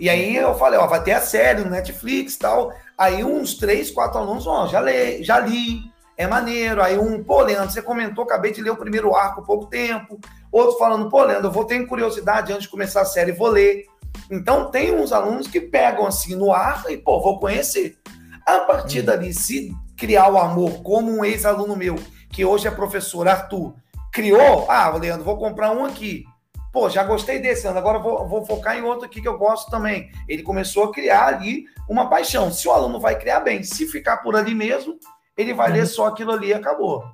E 0.00 0.08
aí 0.08 0.34
eu 0.34 0.54
falei, 0.54 0.78
ó, 0.78 0.86
vai 0.86 1.02
ter 1.02 1.12
a 1.12 1.20
série 1.20 1.62
no 1.62 1.68
Netflix 1.68 2.34
e 2.34 2.38
tal. 2.38 2.72
Aí 2.96 3.22
uns 3.22 3.54
três, 3.54 3.90
quatro 3.90 4.18
alunos, 4.18 4.46
ó, 4.46 4.66
já, 4.66 4.80
li, 4.80 5.22
já 5.22 5.38
li, 5.38 5.82
é 6.16 6.26
maneiro. 6.26 6.82
Aí 6.82 6.98
um, 6.98 7.22
pô, 7.22 7.42
Leandro, 7.42 7.70
você 7.70 7.82
comentou, 7.82 8.24
acabei 8.24 8.50
de 8.50 8.62
ler 8.62 8.70
o 8.70 8.76
primeiro 8.76 9.14
arco 9.14 9.42
há 9.42 9.44
pouco 9.44 9.66
tempo. 9.66 10.18
Outro 10.50 10.78
falando, 10.78 11.10
pô, 11.10 11.22
Leandro, 11.22 11.48
eu 11.48 11.52
vou 11.52 11.66
ter 11.66 11.86
curiosidade 11.86 12.50
antes 12.50 12.64
de 12.64 12.70
começar 12.70 13.02
a 13.02 13.04
série, 13.04 13.30
vou 13.30 13.48
ler. 13.48 13.84
Então 14.30 14.70
tem 14.70 14.90
uns 14.90 15.12
alunos 15.12 15.46
que 15.46 15.60
pegam 15.60 16.06
assim 16.06 16.34
no 16.34 16.50
ar 16.50 16.84
e, 16.88 16.96
pô, 16.96 17.20
vou 17.20 17.38
conhecer. 17.38 17.98
A 18.46 18.60
partir 18.60 19.02
hum. 19.02 19.04
dali, 19.04 19.34
se 19.34 19.70
criar 19.98 20.32
o 20.32 20.38
amor, 20.38 20.82
como 20.82 21.12
um 21.12 21.22
ex-aluno 21.22 21.76
meu, 21.76 21.96
que 22.32 22.42
hoje 22.42 22.66
é 22.66 22.70
professor, 22.70 23.28
Arthur, 23.28 23.74
criou, 24.10 24.64
ah, 24.66 24.88
Leandro, 24.96 25.24
vou 25.24 25.36
comprar 25.36 25.72
um 25.72 25.84
aqui. 25.84 26.24
Pô, 26.72 26.88
já 26.88 27.02
gostei 27.02 27.40
desse, 27.40 27.66
agora 27.66 27.98
vou, 27.98 28.28
vou 28.28 28.44
focar 28.46 28.76
em 28.76 28.82
outro 28.82 29.06
aqui 29.06 29.20
que 29.20 29.28
eu 29.28 29.36
gosto 29.36 29.70
também. 29.70 30.10
Ele 30.28 30.42
começou 30.42 30.84
a 30.84 30.92
criar 30.92 31.26
ali 31.26 31.64
uma 31.88 32.08
paixão. 32.08 32.50
Se 32.52 32.68
o 32.68 32.72
aluno 32.72 33.00
vai 33.00 33.18
criar 33.18 33.40
bem, 33.40 33.62
se 33.64 33.86
ficar 33.86 34.18
por 34.18 34.36
ali 34.36 34.54
mesmo, 34.54 34.96
ele 35.36 35.52
vai 35.52 35.70
uhum. 35.70 35.76
ler 35.76 35.86
só 35.86 36.06
aquilo 36.06 36.32
ali 36.32 36.48
e 36.48 36.54
acabou. 36.54 37.04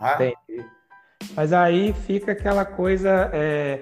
Né? 0.00 0.32
Mas 1.34 1.52
aí 1.52 1.92
fica 1.92 2.32
aquela 2.32 2.64
coisa. 2.64 3.30
É... 3.32 3.78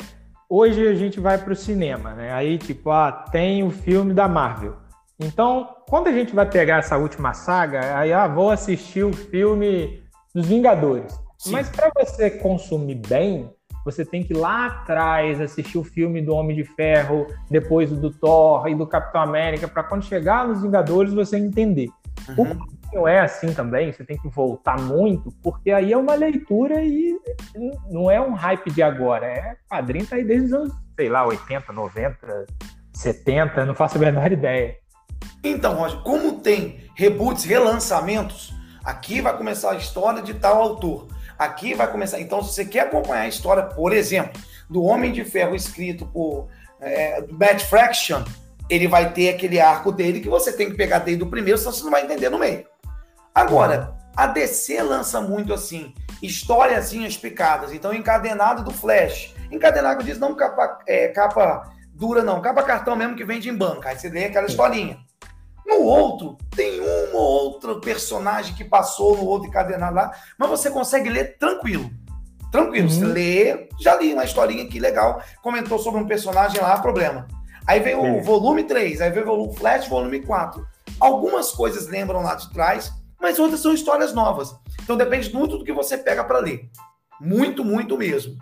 Hoje 0.48 0.86
a 0.86 0.94
gente 0.94 1.18
vai 1.18 1.38
para 1.38 1.52
o 1.52 1.56
cinema, 1.56 2.12
né? 2.14 2.32
Aí, 2.32 2.58
tipo, 2.58 2.90
ah, 2.90 3.10
tem 3.32 3.64
o 3.64 3.70
filme 3.70 4.14
da 4.14 4.28
Marvel. 4.28 4.76
Então, 5.18 5.76
quando 5.88 6.08
a 6.08 6.12
gente 6.12 6.34
vai 6.34 6.48
pegar 6.48 6.78
essa 6.78 6.96
última 6.96 7.32
saga, 7.32 7.98
aí, 7.98 8.12
ah, 8.12 8.28
vou 8.28 8.50
assistir 8.50 9.02
o 9.02 9.12
filme 9.12 10.02
dos 10.34 10.46
Vingadores. 10.46 11.18
Sim. 11.38 11.52
Mas 11.52 11.68
para 11.68 11.90
você 11.96 12.30
consumir 12.30 12.96
bem, 12.96 13.50
você 13.86 14.04
tem 14.04 14.24
que 14.24 14.32
ir 14.32 14.36
lá 14.36 14.66
atrás 14.66 15.40
assistir 15.40 15.78
o 15.78 15.84
filme 15.84 16.20
do 16.20 16.34
Homem 16.34 16.56
de 16.56 16.64
Ferro, 16.64 17.28
depois 17.48 17.88
do 17.88 18.10
Thor 18.10 18.66
e 18.66 18.74
do 18.74 18.84
Capitão 18.84 19.20
América, 19.20 19.68
para 19.68 19.84
quando 19.84 20.04
chegar 20.04 20.48
nos 20.48 20.60
Vingadores 20.60 21.14
você 21.14 21.36
entender. 21.36 21.88
Uhum. 22.36 22.58
O 22.92 23.06
é 23.06 23.20
assim 23.20 23.52
também, 23.54 23.92
você 23.92 24.04
tem 24.04 24.18
que 24.18 24.28
voltar 24.28 24.76
muito, 24.80 25.30
porque 25.40 25.70
aí 25.70 25.92
é 25.92 25.96
uma 25.96 26.14
leitura 26.14 26.82
e 26.82 27.16
não 27.88 28.10
é 28.10 28.20
um 28.20 28.32
hype 28.32 28.72
de 28.72 28.82
agora, 28.82 29.26
é 29.26 29.56
quadrinho 29.68 30.06
tá 30.06 30.16
aí 30.16 30.24
desde 30.24 30.46
os 30.46 30.52
anos, 30.52 30.74
sei 30.96 31.08
lá, 31.08 31.24
80, 31.24 31.72
90, 31.72 32.46
70, 32.92 33.66
não 33.66 33.74
faço 33.74 33.98
a 33.98 34.00
menor 34.00 34.32
ideia. 34.32 34.76
Então, 35.44 35.74
Roger, 35.74 36.00
como 36.00 36.40
tem 36.40 36.80
reboots, 36.96 37.44
relançamentos, 37.44 38.52
aqui 38.84 39.20
vai 39.20 39.36
começar 39.36 39.72
a 39.72 39.76
história 39.76 40.22
de 40.22 40.34
tal 40.34 40.60
autor. 40.60 41.06
Aqui 41.38 41.74
vai 41.74 41.90
começar. 41.90 42.20
Então, 42.20 42.42
se 42.42 42.54
você 42.54 42.64
quer 42.64 42.80
acompanhar 42.80 43.22
a 43.22 43.28
história, 43.28 43.62
por 43.62 43.92
exemplo, 43.92 44.40
do 44.68 44.82
Homem 44.82 45.12
de 45.12 45.24
Ferro 45.24 45.54
escrito 45.54 46.06
por 46.06 46.48
é, 46.80 47.24
Matt 47.30 47.62
Fraction, 47.64 48.24
ele 48.68 48.88
vai 48.88 49.12
ter 49.12 49.30
aquele 49.30 49.60
arco 49.60 49.92
dele 49.92 50.20
que 50.20 50.28
você 50.28 50.52
tem 50.52 50.70
que 50.70 50.76
pegar 50.76 51.00
desde 51.00 51.22
o 51.22 51.30
primeiro, 51.30 51.58
senão 51.58 51.72
você 51.72 51.84
não 51.84 51.90
vai 51.90 52.04
entender 52.04 52.28
no 52.28 52.38
meio. 52.38 52.66
Agora, 53.34 53.94
a 54.16 54.26
DC 54.26 54.82
lança 54.82 55.20
muito 55.20 55.52
assim, 55.52 55.92
historiazinhas 56.22 57.16
picadas. 57.16 57.72
Então, 57.72 57.92
encadenado 57.92 58.64
do 58.64 58.70
Flash. 58.70 59.34
Encadenado 59.50 60.02
diz 60.02 60.18
não 60.18 60.34
capa, 60.34 60.78
é, 60.86 61.08
capa 61.08 61.70
dura, 61.92 62.22
não, 62.22 62.40
capa 62.40 62.62
cartão 62.62 62.96
mesmo 62.96 63.14
que 63.14 63.24
vende 63.24 63.48
em 63.48 63.54
banca. 63.54 63.90
Aí 63.90 63.98
você 63.98 64.08
lê 64.08 64.24
aquela 64.24 64.46
historinha. 64.46 64.98
No 65.66 65.82
outro, 65.82 66.38
tem 66.54 66.80
um 66.80 67.16
ou 67.16 67.22
outro 67.22 67.80
personagem 67.80 68.54
que 68.54 68.64
passou 68.64 69.16
no 69.16 69.26
outro 69.26 69.48
encadenado 69.48 69.96
lá, 69.96 70.12
mas 70.38 70.48
você 70.48 70.70
consegue 70.70 71.10
ler 71.10 71.36
tranquilo. 71.38 71.90
Tranquilo. 72.52 72.88
Uhum. 72.88 72.94
Você 72.94 73.04
lê, 73.04 73.68
já 73.80 73.96
li 73.96 74.14
uma 74.14 74.24
historinha 74.24 74.64
aqui 74.64 74.78
legal, 74.78 75.20
comentou 75.42 75.78
sobre 75.78 76.00
um 76.00 76.06
personagem 76.06 76.60
lá, 76.60 76.78
problema. 76.78 77.26
Aí 77.66 77.80
vem 77.80 77.96
o 77.96 78.22
volume 78.22 78.62
3, 78.62 79.00
aí 79.00 79.10
vem 79.10 79.24
o 79.24 79.26
volume 79.26 79.56
Flash, 79.56 79.88
volume 79.88 80.20
4. 80.20 80.64
Algumas 81.00 81.50
coisas 81.50 81.88
lembram 81.88 82.22
lá 82.22 82.36
de 82.36 82.48
trás, 82.52 82.92
mas 83.20 83.40
outras 83.40 83.60
são 83.60 83.74
histórias 83.74 84.14
novas. 84.14 84.54
Então 84.82 84.96
depende 84.96 85.34
muito 85.34 85.58
do 85.58 85.64
que 85.64 85.72
você 85.72 85.98
pega 85.98 86.22
para 86.22 86.38
ler. 86.38 86.70
Muito, 87.20 87.64
muito 87.64 87.98
mesmo. 87.98 88.36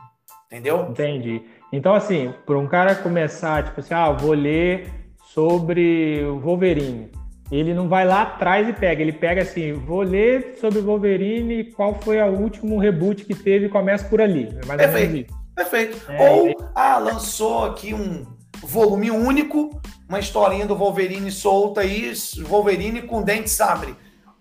Entendeu? 0.46 0.88
Entendi. 0.90 1.42
Então, 1.72 1.94
assim, 1.94 2.32
para 2.44 2.58
um 2.58 2.68
cara 2.68 2.94
começar, 2.94 3.64
tipo 3.64 3.80
assim, 3.80 3.94
ah, 3.94 4.12
vou 4.12 4.34
ler 4.34 5.03
sobre 5.34 6.24
o 6.24 6.38
Wolverine. 6.38 7.10
Ele 7.50 7.74
não 7.74 7.88
vai 7.88 8.06
lá 8.06 8.22
atrás 8.22 8.68
e 8.68 8.72
pega, 8.72 9.02
ele 9.02 9.12
pega 9.12 9.42
assim, 9.42 9.72
vou 9.72 10.02
ler 10.02 10.56
sobre 10.60 10.78
o 10.78 10.84
Wolverine, 10.84 11.72
qual 11.72 12.00
foi 12.00 12.20
o 12.22 12.38
último 12.38 12.78
reboot 12.78 13.24
que 13.24 13.34
teve, 13.34 13.68
começa 13.68 14.08
por 14.08 14.20
ali. 14.20 14.56
É 14.68 14.76
perfeito, 14.76 15.34
perfeito. 15.54 16.10
É, 16.10 16.30
Ou, 16.30 16.48
é... 16.48 16.54
ah, 16.74 16.98
lançou 16.98 17.64
aqui 17.64 17.92
um 17.92 18.24
volume 18.62 19.10
único, 19.10 19.78
uma 20.08 20.20
historinha 20.20 20.66
do 20.66 20.76
Wolverine 20.76 21.30
solta 21.30 21.82
aí, 21.82 22.12
Wolverine 22.44 23.02
com 23.02 23.22
dente 23.22 23.50
sabre. 23.50 23.94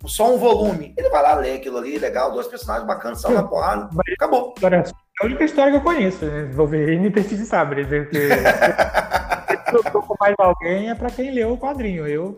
Só 0.06 0.34
um 0.34 0.38
volume. 0.38 0.94
Ele 0.98 1.10
vai 1.10 1.24
lá 1.24 1.36
ler 1.36 1.56
aquilo 1.56 1.78
ali, 1.78 1.98
legal, 1.98 2.32
dois 2.32 2.48
personagens 2.48 2.86
bacanas, 2.86 3.22
sal 3.22 3.32
na 3.32 3.44
porrada. 3.44 3.90
Acabou. 4.14 4.54
É 4.62 4.84
a 5.22 5.26
única 5.26 5.46
história 5.46 5.72
que 5.72 5.78
eu 5.78 5.82
conheço, 5.82 6.26
né? 6.26 6.52
Wolverine 6.54 7.08
e 7.08 7.10
dente 7.10 7.36
de 7.36 7.46
sabre. 7.46 7.86
Porque... 7.86 8.28
eu 9.78 9.92
tô 9.92 10.02
com 10.02 10.16
mais 10.20 10.36
alguém 10.38 10.90
é 10.90 10.96
para 10.96 11.10
quem 11.10 11.32
leu 11.32 11.54
o 11.54 11.58
quadrinho. 11.58 12.08
Eu 12.08 12.36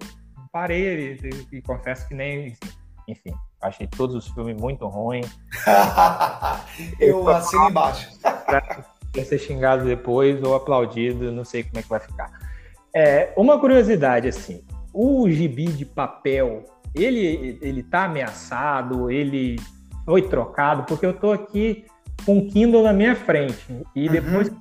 parei 0.52 1.20
e, 1.22 1.58
e 1.58 1.62
confesso 1.62 2.08
que 2.08 2.14
nem. 2.14 2.56
Enfim, 3.08 3.34
achei 3.62 3.88
todos 3.88 4.16
os 4.16 4.28
filmes 4.30 4.56
muito 4.60 4.88
ruins. 4.88 5.30
eu 7.00 7.28
assino 7.30 7.70
embaixo. 7.70 8.10
Pra 8.46 9.24
ser 9.24 9.40
xingado 9.40 9.86
depois 9.86 10.44
ou 10.44 10.56
aplaudido, 10.56 11.32
não 11.32 11.46
sei 11.46 11.64
como 11.64 11.80
é 11.80 11.82
que 11.82 11.88
vai 11.88 12.02
ficar. 12.02 12.30
É, 12.94 13.32
uma 13.38 13.58
curiosidade, 13.58 14.28
assim, 14.28 14.62
o 14.94 15.30
gibi 15.30 15.68
de 15.68 15.86
papel, 15.86 16.66
ele, 16.94 17.58
ele 17.62 17.82
tá 17.82 18.06
ameaçado, 18.06 19.10
ele 19.10 19.58
foi 20.04 20.22
trocado, 20.24 20.84
porque 20.84 21.06
eu 21.06 21.14
tô 21.14 21.32
aqui 21.32 21.86
com 22.26 22.40
o 22.40 22.48
Kindle 22.50 22.84
na 22.84 22.92
minha 22.92 23.16
frente, 23.16 23.82
e 23.96 24.10
depois 24.10 24.50
uhum 24.50 24.60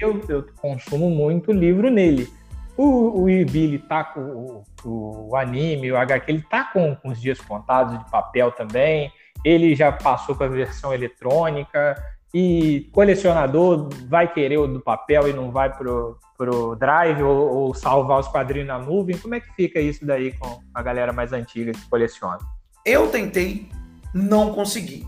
eu, 0.00 0.20
eu 0.28 0.46
consumo 0.60 1.10
muito 1.10 1.52
livro 1.52 1.90
nele. 1.90 2.28
O, 2.76 3.22
o 3.22 3.24
Billy 3.24 3.78
tá 3.78 4.02
com 4.02 4.20
o, 4.20 5.28
o, 5.28 5.36
anime, 5.36 5.92
o 5.92 5.96
HQ, 5.96 6.30
ele 6.30 6.42
tá 6.42 6.64
com, 6.64 6.96
com 6.96 7.10
os 7.10 7.20
dias 7.20 7.40
contados 7.40 7.98
de 7.98 8.10
papel 8.10 8.50
também. 8.52 9.12
Ele 9.44 9.74
já 9.74 9.92
passou 9.92 10.34
para 10.34 10.46
a 10.46 10.50
versão 10.50 10.92
eletrônica 10.94 11.96
e 12.32 12.88
colecionador 12.92 13.90
vai 14.08 14.32
querer 14.32 14.56
o 14.58 14.66
do 14.66 14.80
papel 14.80 15.28
e 15.28 15.32
não 15.34 15.50
vai 15.50 15.70
pro, 15.76 16.18
pro 16.38 16.74
Drive 16.76 17.22
ou, 17.22 17.54
ou, 17.54 17.74
salvar 17.74 18.20
os 18.20 18.28
quadrinhos 18.28 18.68
na 18.68 18.78
nuvem. 18.78 19.18
Como 19.18 19.34
é 19.34 19.40
que 19.40 19.52
fica 19.54 19.78
isso 19.78 20.06
daí 20.06 20.32
com 20.38 20.60
a 20.72 20.82
galera 20.82 21.12
mais 21.12 21.32
antiga 21.32 21.72
que 21.72 21.88
coleciona? 21.88 22.38
Eu 22.86 23.08
tentei, 23.08 23.68
não 24.14 24.54
consegui. 24.54 25.06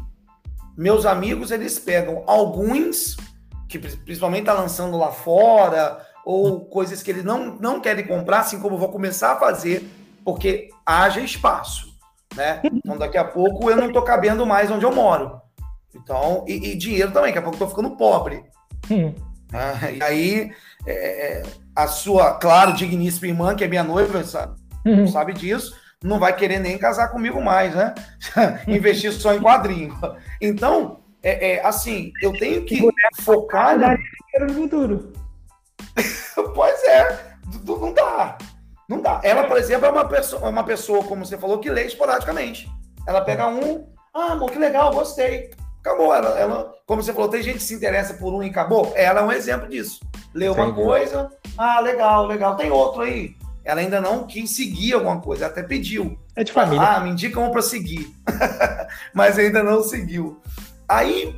Meus 0.76 1.06
amigos, 1.06 1.50
eles 1.50 1.78
pegam 1.78 2.24
alguns 2.26 3.16
que 3.68 3.78
principalmente 3.78 4.42
está 4.42 4.52
lançando 4.52 4.96
lá 4.96 5.10
fora, 5.10 6.04
ou 6.24 6.64
coisas 6.64 7.02
que 7.02 7.10
ele 7.10 7.22
não, 7.22 7.56
não 7.56 7.80
querem 7.80 8.06
comprar, 8.06 8.40
assim 8.40 8.58
como 8.58 8.76
eu 8.76 8.80
vou 8.80 8.88
começar 8.88 9.32
a 9.32 9.38
fazer, 9.38 9.88
porque 10.24 10.70
haja 10.84 11.20
espaço. 11.20 11.94
né? 12.34 12.60
Então 12.64 12.96
daqui 12.96 13.18
a 13.18 13.24
pouco 13.24 13.70
eu 13.70 13.76
não 13.76 13.92
tô 13.92 14.02
cabendo 14.02 14.46
mais 14.46 14.70
onde 14.70 14.84
eu 14.84 14.94
moro. 14.94 15.40
Então, 15.94 16.44
e, 16.48 16.72
e 16.72 16.76
dinheiro 16.76 17.12
também, 17.12 17.32
daqui 17.32 17.38
a 17.38 17.42
pouco 17.42 17.56
eu 17.56 17.66
tô 17.66 17.68
ficando 17.68 17.96
pobre. 17.96 18.44
Hum. 18.90 19.14
Ah, 19.52 19.90
e 19.90 20.02
aí, 20.02 20.50
é, 20.86 21.42
a 21.76 21.86
sua, 21.86 22.34
claro, 22.34 22.72
digníssima 22.72 23.28
irmã, 23.28 23.54
que 23.54 23.62
é 23.62 23.68
minha 23.68 23.84
noiva, 23.84 24.24
sabe, 24.24 24.58
uhum. 24.84 25.06
sabe 25.06 25.32
disso, 25.32 25.76
não 26.02 26.18
vai 26.18 26.34
querer 26.34 26.58
nem 26.58 26.76
casar 26.76 27.08
comigo 27.08 27.40
mais, 27.40 27.74
né? 27.74 27.94
Investir 28.66 29.12
só 29.12 29.32
em 29.32 29.40
quadrinho. 29.40 29.96
Então, 30.40 31.00
é, 31.22 31.52
é, 31.52 31.66
assim, 31.66 32.12
eu 32.20 32.32
tenho 32.32 32.64
que 32.64 32.80
focar. 33.22 33.78
No 34.40 34.54
futuro. 34.54 35.12
pois 36.54 36.84
é, 36.84 37.36
não 37.64 37.92
dá. 37.92 38.36
Não 38.88 39.00
dá. 39.00 39.20
Ela, 39.22 39.44
por 39.44 39.56
exemplo, 39.56 39.86
é 39.86 39.90
uma 39.90 40.06
pessoa, 40.06 40.42
é 40.44 40.48
uma 40.48 40.64
pessoa, 40.64 41.04
como 41.04 41.24
você 41.24 41.38
falou, 41.38 41.58
que 41.58 41.70
lê 41.70 41.84
esporadicamente. 41.86 42.68
Ela 43.06 43.20
pega 43.20 43.46
um, 43.46 43.86
ah, 44.14 44.32
amor, 44.32 44.50
que 44.50 44.58
legal, 44.58 44.92
gostei. 44.92 45.50
Acabou. 45.80 46.14
Ela, 46.14 46.38
ela, 46.38 46.74
como 46.86 47.02
você 47.02 47.12
falou, 47.12 47.28
tem 47.28 47.42
gente 47.42 47.58
que 47.58 47.62
se 47.62 47.74
interessa 47.74 48.14
por 48.14 48.32
um 48.32 48.42
e 48.42 48.50
acabou. 48.50 48.92
Ela 48.94 49.20
é 49.20 49.24
um 49.24 49.32
exemplo 49.32 49.68
disso. 49.68 50.00
Leu 50.34 50.52
uma 50.52 50.72
coisa, 50.74 51.30
ah, 51.56 51.80
legal, 51.80 52.26
legal. 52.26 52.56
Tem 52.56 52.70
outro 52.70 53.02
aí. 53.02 53.36
Ela 53.64 53.80
ainda 53.80 54.00
não 54.00 54.26
quis 54.26 54.54
seguir 54.54 54.92
alguma 54.92 55.20
coisa, 55.20 55.46
até 55.46 55.62
pediu. 55.62 56.18
É 56.36 56.44
de 56.44 56.52
família. 56.52 56.86
Ah, 56.86 57.00
me 57.00 57.10
indica 57.10 57.40
um 57.40 57.50
para 57.50 57.62
seguir. 57.62 58.14
Mas 59.14 59.38
ainda 59.38 59.62
não 59.62 59.82
seguiu. 59.82 60.40
Aí, 60.88 61.34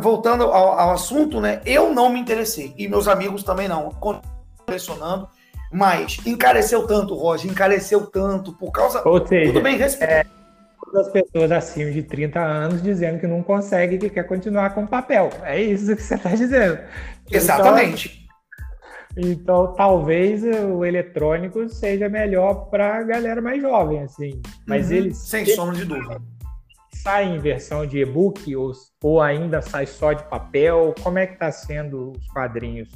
voltando 0.00 0.44
ao, 0.44 0.78
ao, 0.78 0.90
assunto, 0.92 1.40
né? 1.40 1.60
Eu 1.64 1.92
não 1.92 2.10
me 2.10 2.20
interessei. 2.20 2.74
E 2.76 2.88
meus 2.88 3.08
amigos 3.08 3.42
também 3.42 3.68
não. 3.68 3.90
Colecionando. 3.90 5.28
Mas 5.72 6.18
encareceu 6.26 6.86
tanto, 6.86 7.14
Roger, 7.14 7.50
encareceu 7.50 8.06
tanto 8.06 8.52
por 8.52 8.70
causa. 8.70 9.02
Ou 9.08 9.26
seja, 9.26 9.52
tudo 9.52 9.62
bem, 9.62 9.76
respeito. 9.76 10.10
É 10.12 10.42
das 10.92 11.08
pessoas 11.08 11.50
acima 11.50 11.90
de 11.90 12.02
30 12.02 12.38
anos 12.38 12.82
dizendo 12.82 13.18
que 13.18 13.26
não 13.26 13.42
consegue, 13.42 13.98
que 13.98 14.10
quer 14.10 14.24
continuar 14.24 14.74
com 14.74 14.86
papel. 14.86 15.30
É 15.42 15.60
isso 15.60 15.96
que 15.96 16.02
você 16.02 16.14
está 16.14 16.30
dizendo. 16.34 16.78
Exatamente. 17.30 18.28
Então, 19.16 19.32
então, 19.32 19.74
talvez 19.74 20.42
o 20.42 20.84
eletrônico 20.84 21.68
seja 21.68 22.08
melhor 22.08 22.70
para 22.70 22.96
a 22.96 23.02
galera 23.02 23.42
mais 23.42 23.60
jovem, 23.60 24.00
assim. 24.00 24.40
Mas 24.66 24.88
uhum, 24.88 24.96
ele 24.96 25.14
sem 25.14 25.44
sombra 25.46 25.76
de 25.76 25.84
dúvida. 25.84 26.20
Sai 27.02 27.24
em 27.24 27.38
versão 27.40 27.84
de 27.84 27.98
e-book 27.98 28.54
ou, 28.54 28.70
ou 29.02 29.20
ainda 29.20 29.60
sai 29.60 29.86
só 29.86 30.12
de 30.12 30.22
papel? 30.28 30.94
Como 31.02 31.18
é 31.18 31.26
que 31.26 31.32
está 31.32 31.50
sendo 31.50 32.12
os 32.12 32.26
quadrinhos 32.28 32.88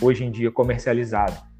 hoje 0.00 0.24
em 0.24 0.30
dia 0.30 0.50
comercializados? 0.50 1.52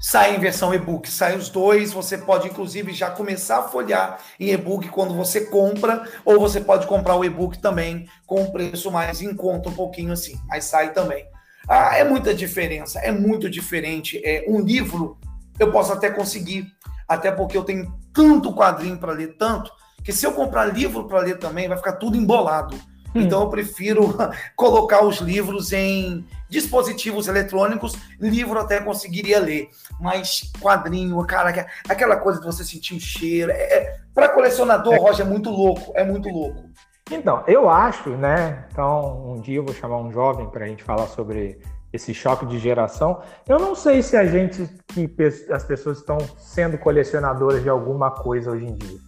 sai 0.00 0.36
em 0.36 0.38
versão 0.38 0.72
e-book, 0.72 1.08
sai 1.10 1.36
os 1.36 1.48
dois. 1.48 1.92
Você 1.92 2.18
pode, 2.18 2.48
inclusive, 2.48 2.92
já 2.92 3.10
começar 3.10 3.58
a 3.58 3.62
folhear 3.62 4.18
em 4.38 4.50
e-book 4.50 4.88
quando 4.88 5.14
você 5.14 5.46
compra, 5.46 6.08
ou 6.24 6.38
você 6.40 6.60
pode 6.60 6.86
comprar 6.86 7.16
o 7.16 7.24
e-book 7.24 7.58
também 7.58 8.08
com 8.26 8.42
um 8.42 8.50
preço 8.50 8.90
mais 8.90 9.20
em 9.20 9.34
conta, 9.34 9.68
um 9.68 9.74
pouquinho 9.74 10.12
assim, 10.12 10.36
mas 10.48 10.64
sai 10.64 10.92
também. 10.92 11.26
Ah, 11.68 11.96
é 11.96 12.04
muita 12.04 12.34
diferença, 12.34 12.98
é 13.00 13.10
muito 13.10 13.50
diferente. 13.50 14.20
É 14.24 14.44
um 14.48 14.60
livro 14.60 15.18
eu 15.58 15.72
posso 15.72 15.92
até 15.92 16.08
conseguir, 16.08 16.66
até 17.06 17.32
porque 17.32 17.56
eu 17.56 17.64
tenho 17.64 17.92
tanto 18.12 18.54
quadrinho 18.54 18.96
para 18.96 19.12
ler, 19.12 19.36
tanto 19.36 19.72
que 20.02 20.12
se 20.12 20.26
eu 20.26 20.32
comprar 20.32 20.66
livro 20.66 21.04
para 21.04 21.20
ler 21.20 21.38
também, 21.38 21.68
vai 21.68 21.76
ficar 21.76 21.92
tudo 21.92 22.16
embolado. 22.16 22.76
Hum. 23.14 23.22
Então 23.22 23.42
eu 23.42 23.48
prefiro 23.48 24.14
colocar 24.54 25.04
os 25.04 25.18
livros 25.18 25.72
em 25.72 26.24
dispositivos 26.48 27.28
eletrônicos, 27.28 27.96
livro 28.20 28.58
até 28.58 28.80
conseguiria 28.80 29.38
ler, 29.38 29.68
mas 30.00 30.50
quadrinho, 30.60 31.22
cara, 31.26 31.66
aquela 31.88 32.16
coisa 32.16 32.40
de 32.40 32.46
você 32.46 32.64
sentir 32.64 32.94
o 32.94 33.00
cheiro, 33.00 33.50
é, 33.50 33.54
é 33.54 33.96
para 34.14 34.28
colecionador, 34.30 34.94
é. 34.94 34.98
Roger, 34.98 35.26
é 35.26 35.28
muito 35.28 35.50
louco, 35.50 35.92
é 35.94 36.04
muito 36.04 36.28
louco. 36.28 36.64
Então, 37.10 37.42
eu 37.46 37.70
acho, 37.70 38.10
né? 38.10 38.66
Então, 38.70 39.32
um 39.32 39.40
dia 39.40 39.56
eu 39.56 39.64
vou 39.64 39.74
chamar 39.74 39.98
um 39.98 40.12
jovem 40.12 40.46
para 40.50 40.64
a 40.64 40.68
gente 40.68 40.82
falar 40.82 41.06
sobre 41.06 41.58
esse 41.92 42.12
choque 42.12 42.44
de 42.44 42.58
geração. 42.58 43.22
Eu 43.48 43.58
não 43.58 43.74
sei 43.74 44.02
se 44.02 44.16
a 44.16 44.26
gente, 44.26 44.68
que 44.88 45.10
as 45.50 45.64
pessoas 45.64 45.98
estão 45.98 46.18
sendo 46.36 46.76
colecionadoras 46.76 47.62
de 47.62 47.68
alguma 47.68 48.10
coisa 48.10 48.50
hoje 48.50 48.66
em 48.66 48.76
dia. 48.76 49.07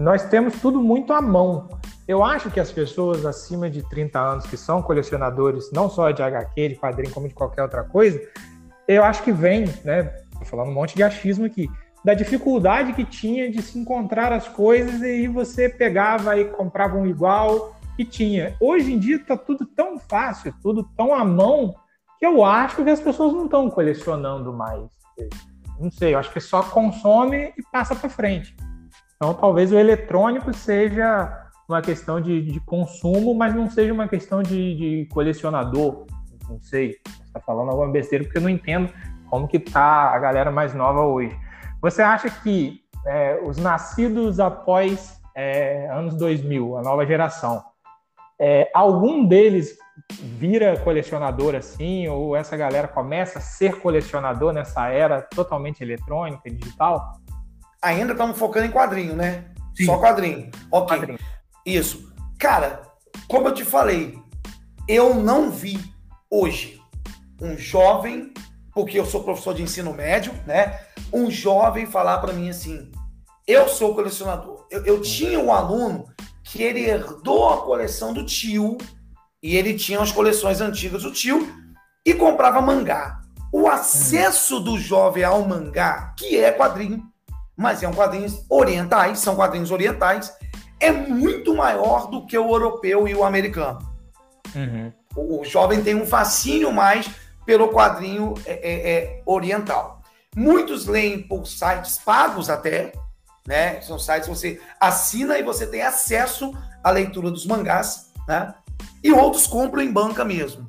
Nós 0.00 0.24
temos 0.24 0.58
tudo 0.62 0.80
muito 0.80 1.12
à 1.12 1.20
mão. 1.20 1.68
Eu 2.08 2.24
acho 2.24 2.50
que 2.50 2.58
as 2.58 2.72
pessoas 2.72 3.26
acima 3.26 3.68
de 3.68 3.86
30 3.86 4.18
anos 4.18 4.46
que 4.46 4.56
são 4.56 4.80
colecionadores, 4.80 5.70
não 5.72 5.90
só 5.90 6.10
de 6.10 6.22
HQ, 6.22 6.68
de 6.70 6.76
quadrinho, 6.76 7.12
como 7.12 7.28
de 7.28 7.34
qualquer 7.34 7.60
outra 7.60 7.84
coisa, 7.84 8.18
eu 8.88 9.04
acho 9.04 9.22
que 9.22 9.30
vem, 9.30 9.66
né? 9.84 10.04
Tô 10.38 10.46
falando 10.46 10.70
um 10.70 10.72
monte 10.72 10.96
de 10.96 11.02
achismo 11.02 11.44
aqui, 11.44 11.68
da 12.02 12.14
dificuldade 12.14 12.94
que 12.94 13.04
tinha 13.04 13.50
de 13.50 13.60
se 13.60 13.78
encontrar 13.78 14.32
as 14.32 14.48
coisas 14.48 15.02
e 15.02 15.28
você 15.28 15.68
pegava 15.68 16.34
e 16.34 16.46
comprava 16.46 16.96
um 16.96 17.06
igual 17.06 17.76
e 17.98 18.02
tinha. 18.02 18.56
Hoje 18.58 18.94
em 18.94 18.98
dia 18.98 19.16
está 19.16 19.36
tudo 19.36 19.66
tão 19.66 19.98
fácil, 19.98 20.54
tudo 20.62 20.82
tão 20.96 21.12
à 21.12 21.22
mão, 21.26 21.74
que 22.18 22.24
eu 22.24 22.42
acho 22.42 22.82
que 22.82 22.88
as 22.88 23.00
pessoas 23.00 23.34
não 23.34 23.44
estão 23.44 23.68
colecionando 23.68 24.50
mais. 24.50 24.80
Não 25.78 25.90
sei, 25.90 26.14
eu 26.14 26.18
acho 26.18 26.32
que 26.32 26.40
só 26.40 26.62
consome 26.62 27.52
e 27.54 27.62
passa 27.70 27.94
para 27.94 28.08
frente. 28.08 28.56
Então, 29.22 29.34
talvez 29.34 29.70
o 29.70 29.78
eletrônico 29.78 30.50
seja 30.54 31.46
uma 31.68 31.82
questão 31.82 32.22
de, 32.22 32.40
de 32.40 32.58
consumo, 32.60 33.34
mas 33.34 33.54
não 33.54 33.68
seja 33.68 33.92
uma 33.92 34.08
questão 34.08 34.42
de, 34.42 34.74
de 34.74 35.08
colecionador. 35.12 36.06
Não 36.48 36.58
sei, 36.58 36.92
você 37.04 37.26
está 37.26 37.38
falando 37.38 37.68
alguma 37.68 37.90
besteira, 37.90 38.24
porque 38.24 38.38
eu 38.38 38.42
não 38.42 38.48
entendo 38.48 38.90
como 39.28 39.46
que 39.46 39.58
tá 39.58 40.14
a 40.14 40.18
galera 40.18 40.50
mais 40.50 40.72
nova 40.72 41.02
hoje. 41.02 41.38
Você 41.82 42.00
acha 42.00 42.30
que 42.30 42.80
é, 43.06 43.38
os 43.44 43.58
nascidos 43.58 44.40
após 44.40 45.20
é, 45.36 45.86
anos 45.90 46.14
2000, 46.14 46.78
a 46.78 46.82
nova 46.82 47.04
geração, 47.04 47.62
é, 48.38 48.70
algum 48.72 49.26
deles 49.26 49.76
vira 50.18 50.78
colecionador 50.78 51.54
assim, 51.54 52.08
ou 52.08 52.34
essa 52.34 52.56
galera 52.56 52.88
começa 52.88 53.38
a 53.38 53.42
ser 53.42 53.80
colecionador 53.80 54.54
nessa 54.54 54.88
era 54.88 55.20
totalmente 55.20 55.82
eletrônica, 55.82 56.48
digital? 56.50 57.20
Ainda 57.82 58.12
estamos 58.12 58.38
focando 58.38 58.66
em 58.66 58.70
quadrinho, 58.70 59.16
né? 59.16 59.46
Sim. 59.74 59.86
Só 59.86 59.98
quadrinho. 59.98 60.50
Ok. 60.70 60.98
Quadrinho. 60.98 61.18
Isso. 61.64 62.12
Cara, 62.38 62.82
como 63.28 63.48
eu 63.48 63.54
te 63.54 63.64
falei, 63.64 64.18
eu 64.86 65.14
não 65.14 65.50
vi 65.50 65.78
hoje 66.30 66.80
um 67.40 67.56
jovem, 67.56 68.32
porque 68.72 68.98
eu 68.98 69.06
sou 69.06 69.24
professor 69.24 69.54
de 69.54 69.62
ensino 69.62 69.94
médio, 69.94 70.32
né? 70.46 70.80
Um 71.12 71.30
jovem 71.30 71.86
falar 71.86 72.18
para 72.18 72.32
mim 72.32 72.50
assim: 72.50 72.90
eu 73.46 73.68
sou 73.68 73.94
colecionador. 73.94 74.66
Eu, 74.70 74.84
eu 74.84 75.00
tinha 75.00 75.38
um 75.40 75.52
aluno 75.52 76.06
que 76.44 76.62
ele 76.62 76.80
herdou 76.80 77.48
a 77.48 77.62
coleção 77.62 78.12
do 78.12 78.24
tio 78.24 78.76
e 79.42 79.56
ele 79.56 79.74
tinha 79.74 80.00
as 80.00 80.12
coleções 80.12 80.60
antigas 80.60 81.02
do 81.02 81.12
tio 81.12 81.48
e 82.04 82.14
comprava 82.14 82.60
mangá. 82.60 83.20
O 83.52 83.68
acesso 83.68 84.60
do 84.60 84.78
jovem 84.78 85.24
ao 85.24 85.46
mangá, 85.46 86.14
que 86.16 86.36
é 86.36 86.52
quadrinho, 86.52 87.09
mas 87.60 87.82
um 87.82 87.92
quadrinhos 87.92 88.42
orientais, 88.48 89.18
são 89.18 89.36
quadrinhos 89.36 89.70
orientais, 89.70 90.34
é 90.80 90.90
muito 90.90 91.54
maior 91.54 92.08
do 92.08 92.24
que 92.24 92.38
o 92.38 92.50
europeu 92.50 93.06
e 93.06 93.14
o 93.14 93.22
americano. 93.22 93.78
Uhum. 94.54 94.90
O, 95.14 95.40
o, 95.40 95.44
jovem 95.44 95.82
tem 95.82 95.94
um 95.94 96.06
fascínio 96.06 96.72
mais 96.72 97.10
pelo 97.44 97.68
quadrinho 97.68 98.32
é, 98.46 98.52
é, 98.52 98.92
é, 98.92 99.22
oriental. 99.26 100.00
Muitos 100.34 100.86
leem 100.86 101.22
por 101.22 101.46
sites 101.46 101.98
pagos 101.98 102.48
até, 102.48 102.92
né? 103.46 103.78
São 103.82 103.98
sites 103.98 104.26
que 104.26 104.34
você 104.34 104.60
assina 104.80 105.38
e 105.38 105.42
você 105.42 105.66
tem 105.66 105.82
acesso 105.82 106.56
à 106.82 106.90
leitura 106.90 107.30
dos 107.30 107.44
mangás, 107.44 108.10
né? 108.26 108.54
E 109.04 109.12
outros 109.12 109.46
compram 109.46 109.82
em 109.82 109.92
banca 109.92 110.24
mesmo. 110.24 110.66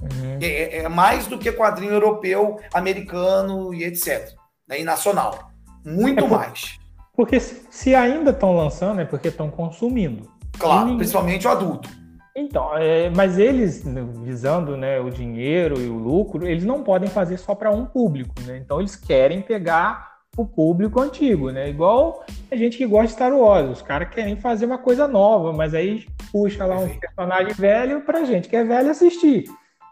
Uhum. 0.00 0.38
É, 0.40 0.46
é, 0.46 0.76
é 0.84 0.88
mais 0.88 1.26
do 1.26 1.38
que 1.38 1.50
quadrinho 1.50 1.92
europeu, 1.92 2.60
americano 2.72 3.74
e 3.74 3.82
etc. 3.82 4.32
Né? 4.68 4.80
E 4.80 4.84
nacional. 4.84 5.49
Muito 5.84 6.18
é 6.18 6.22
por... 6.22 6.30
mais. 6.30 6.78
Porque 7.14 7.38
se 7.38 7.94
ainda 7.94 8.30
estão 8.30 8.56
lançando, 8.56 9.00
é 9.00 9.04
porque 9.04 9.28
estão 9.28 9.50
consumindo. 9.50 10.28
Claro, 10.58 10.96
principalmente 10.96 11.46
o 11.46 11.50
adulto. 11.50 11.88
Então, 12.34 12.76
é, 12.76 13.10
mas 13.10 13.38
eles, 13.38 13.84
visando 14.22 14.76
né, 14.76 15.00
o 15.00 15.10
dinheiro 15.10 15.80
e 15.80 15.88
o 15.88 15.98
lucro, 15.98 16.46
eles 16.46 16.64
não 16.64 16.82
podem 16.82 17.08
fazer 17.08 17.36
só 17.38 17.54
para 17.54 17.70
um 17.70 17.84
público, 17.84 18.34
né? 18.46 18.56
Então 18.56 18.78
eles 18.78 18.94
querem 18.94 19.42
pegar 19.42 20.10
o 20.36 20.46
público 20.46 21.00
antigo, 21.00 21.50
né? 21.50 21.68
Igual 21.68 22.24
a 22.50 22.56
gente 22.56 22.78
que 22.78 22.86
gosta 22.86 23.08
de 23.08 23.12
Star 23.12 23.34
Wars, 23.34 23.70
os 23.70 23.82
caras 23.82 24.08
querem 24.10 24.36
fazer 24.36 24.66
uma 24.66 24.78
coisa 24.78 25.08
nova, 25.08 25.52
mas 25.52 25.74
aí 25.74 26.06
puxa 26.30 26.64
lá 26.64 26.78
um 26.78 26.88
personagem 26.88 27.52
velho 27.52 28.00
pra 28.02 28.24
gente 28.24 28.48
que 28.48 28.56
é 28.56 28.64
velho 28.64 28.90
assistir. 28.90 29.44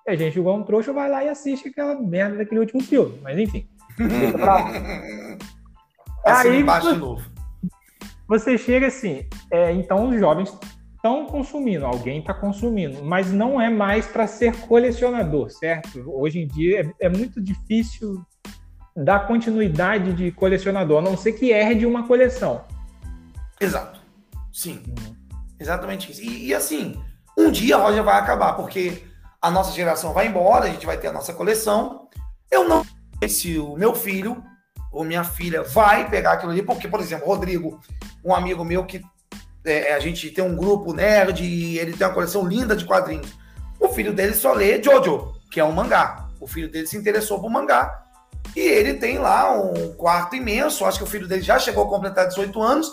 E 0.06 0.10
a 0.10 0.16
gente, 0.16 0.38
igual 0.38 0.56
um 0.56 0.62
trouxa, 0.62 0.92
vai 0.92 1.10
lá 1.10 1.24
e 1.24 1.28
assiste 1.28 1.68
aquela 1.68 1.94
merda 2.00 2.38
daquele 2.38 2.60
último 2.60 2.80
filme. 2.80 3.18
Mas 3.22 3.36
enfim, 3.36 3.68
deixa 3.98 4.38
pra 4.38 4.54
lá. 4.54 4.70
Aí 6.24 6.60
embaixo 6.60 6.92
de 6.92 6.98
novo. 6.98 7.22
Você 8.28 8.58
chega 8.58 8.88
assim, 8.88 9.26
é, 9.50 9.72
então 9.72 10.08
os 10.08 10.18
jovens 10.18 10.52
estão 10.96 11.26
consumindo, 11.26 11.86
alguém 11.86 12.18
está 12.18 12.34
consumindo, 12.34 13.02
mas 13.02 13.32
não 13.32 13.60
é 13.60 13.70
mais 13.70 14.06
para 14.06 14.26
ser 14.26 14.54
colecionador, 14.66 15.48
certo? 15.50 16.04
Hoje 16.06 16.40
em 16.40 16.46
dia 16.46 16.82
é, 17.00 17.06
é, 17.06 17.08
muito 17.08 17.40
difícil 17.40 18.22
dar 18.94 19.26
continuidade 19.26 20.12
de 20.12 20.30
colecionador, 20.32 20.98
a 20.98 21.02
não 21.02 21.16
ser 21.16 21.32
que 21.32 21.52
herde 21.52 21.86
uma 21.86 22.06
coleção. 22.06 22.64
Exato. 23.60 24.00
Sim. 24.52 24.82
Uhum. 24.88 25.16
Exatamente 25.58 26.10
isso. 26.10 26.20
E, 26.22 26.48
e, 26.48 26.54
assim, 26.54 27.00
um 27.36 27.50
dia 27.50 27.76
a 27.76 27.80
Roger 27.80 28.02
vai 28.02 28.18
acabar, 28.18 28.54
porque 28.54 29.04
a 29.40 29.50
nossa 29.50 29.72
geração 29.72 30.12
vai 30.12 30.26
embora, 30.26 30.66
a 30.66 30.70
gente 30.70 30.86
vai 30.86 30.98
ter 30.98 31.08
a 31.08 31.12
nossa 31.12 31.32
coleção. 31.32 32.08
Eu 32.50 32.68
não 32.68 32.84
sei 33.20 33.28
se 33.28 33.58
o 33.58 33.76
meu 33.76 33.94
filho 33.94 34.42
ou 34.92 35.04
minha 35.04 35.24
filha 35.24 35.62
vai 35.62 36.08
pegar 36.08 36.32
aquilo 36.32 36.52
ali, 36.52 36.62
porque, 36.62 36.88
por 36.88 37.00
exemplo, 37.00 37.26
Rodrigo, 37.26 37.80
um 38.24 38.34
amigo 38.34 38.64
meu 38.64 38.84
que 38.84 39.02
é, 39.64 39.94
a 39.94 40.00
gente 40.00 40.30
tem 40.30 40.42
um 40.42 40.56
grupo 40.56 40.92
nerd 40.92 41.44
e 41.44 41.78
ele 41.78 41.92
tem 41.92 42.06
uma 42.06 42.14
coleção 42.14 42.46
linda 42.46 42.74
de 42.74 42.84
quadrinhos. 42.84 43.32
O 43.78 43.88
filho 43.88 44.12
dele 44.12 44.34
só 44.34 44.52
lê 44.52 44.82
Jojo, 44.82 45.34
que 45.50 45.60
é 45.60 45.64
um 45.64 45.72
mangá. 45.72 46.28
O 46.40 46.46
filho 46.46 46.70
dele 46.70 46.86
se 46.86 46.96
interessou 46.96 47.40
por 47.40 47.50
mangá. 47.50 48.04
E 48.56 48.60
ele 48.60 48.94
tem 48.94 49.18
lá 49.18 49.52
um 49.52 49.92
quarto 49.92 50.34
imenso. 50.34 50.84
Acho 50.84 50.98
que 50.98 51.04
o 51.04 51.08
filho 51.08 51.28
dele 51.28 51.42
já 51.42 51.58
chegou 51.58 51.84
a 51.84 51.88
completar 51.88 52.26
18 52.26 52.60
anos 52.62 52.92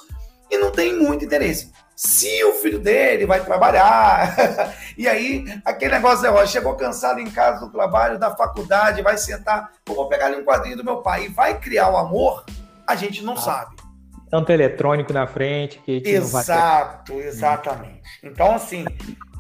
e 0.51 0.58
não 0.58 0.71
tem 0.71 0.97
muito 0.97 1.25
interesse. 1.25 1.71
Se 1.95 2.43
o 2.43 2.53
filho 2.53 2.79
dele 2.79 3.25
vai 3.25 3.43
trabalhar, 3.43 4.36
e 4.97 5.08
aí 5.08 5.45
aquele 5.63 5.93
negócio 5.93 6.25
é, 6.27 6.47
chegou 6.47 6.75
cansado 6.75 7.19
em 7.19 7.29
casa 7.29 7.65
do 7.65 7.71
trabalho, 7.71 8.19
da 8.19 8.36
faculdade, 8.36 9.01
vai 9.01 9.17
sentar, 9.17 9.71
vou 9.86 10.10
pegar 10.10 10.25
ali 10.25 10.36
um 10.36 10.43
quadrinho 10.43 10.77
do 10.77 10.84
meu 10.84 10.97
pai 10.97 11.25
e 11.25 11.29
vai 11.29 11.58
criar 11.60 11.89
o 11.89 11.97
amor, 11.97 12.43
a 12.86 12.95
gente 12.95 13.23
não 13.23 13.34
ah. 13.34 13.38
sabe 13.38 13.75
tanto 14.36 14.51
eletrônico 14.51 15.13
na 15.13 15.25
frente 15.27 15.79
que, 15.79 16.01
que 16.01 16.10
Exato, 16.10 17.13
exatamente. 17.13 18.01
Então, 18.21 18.53
assim. 18.53 18.84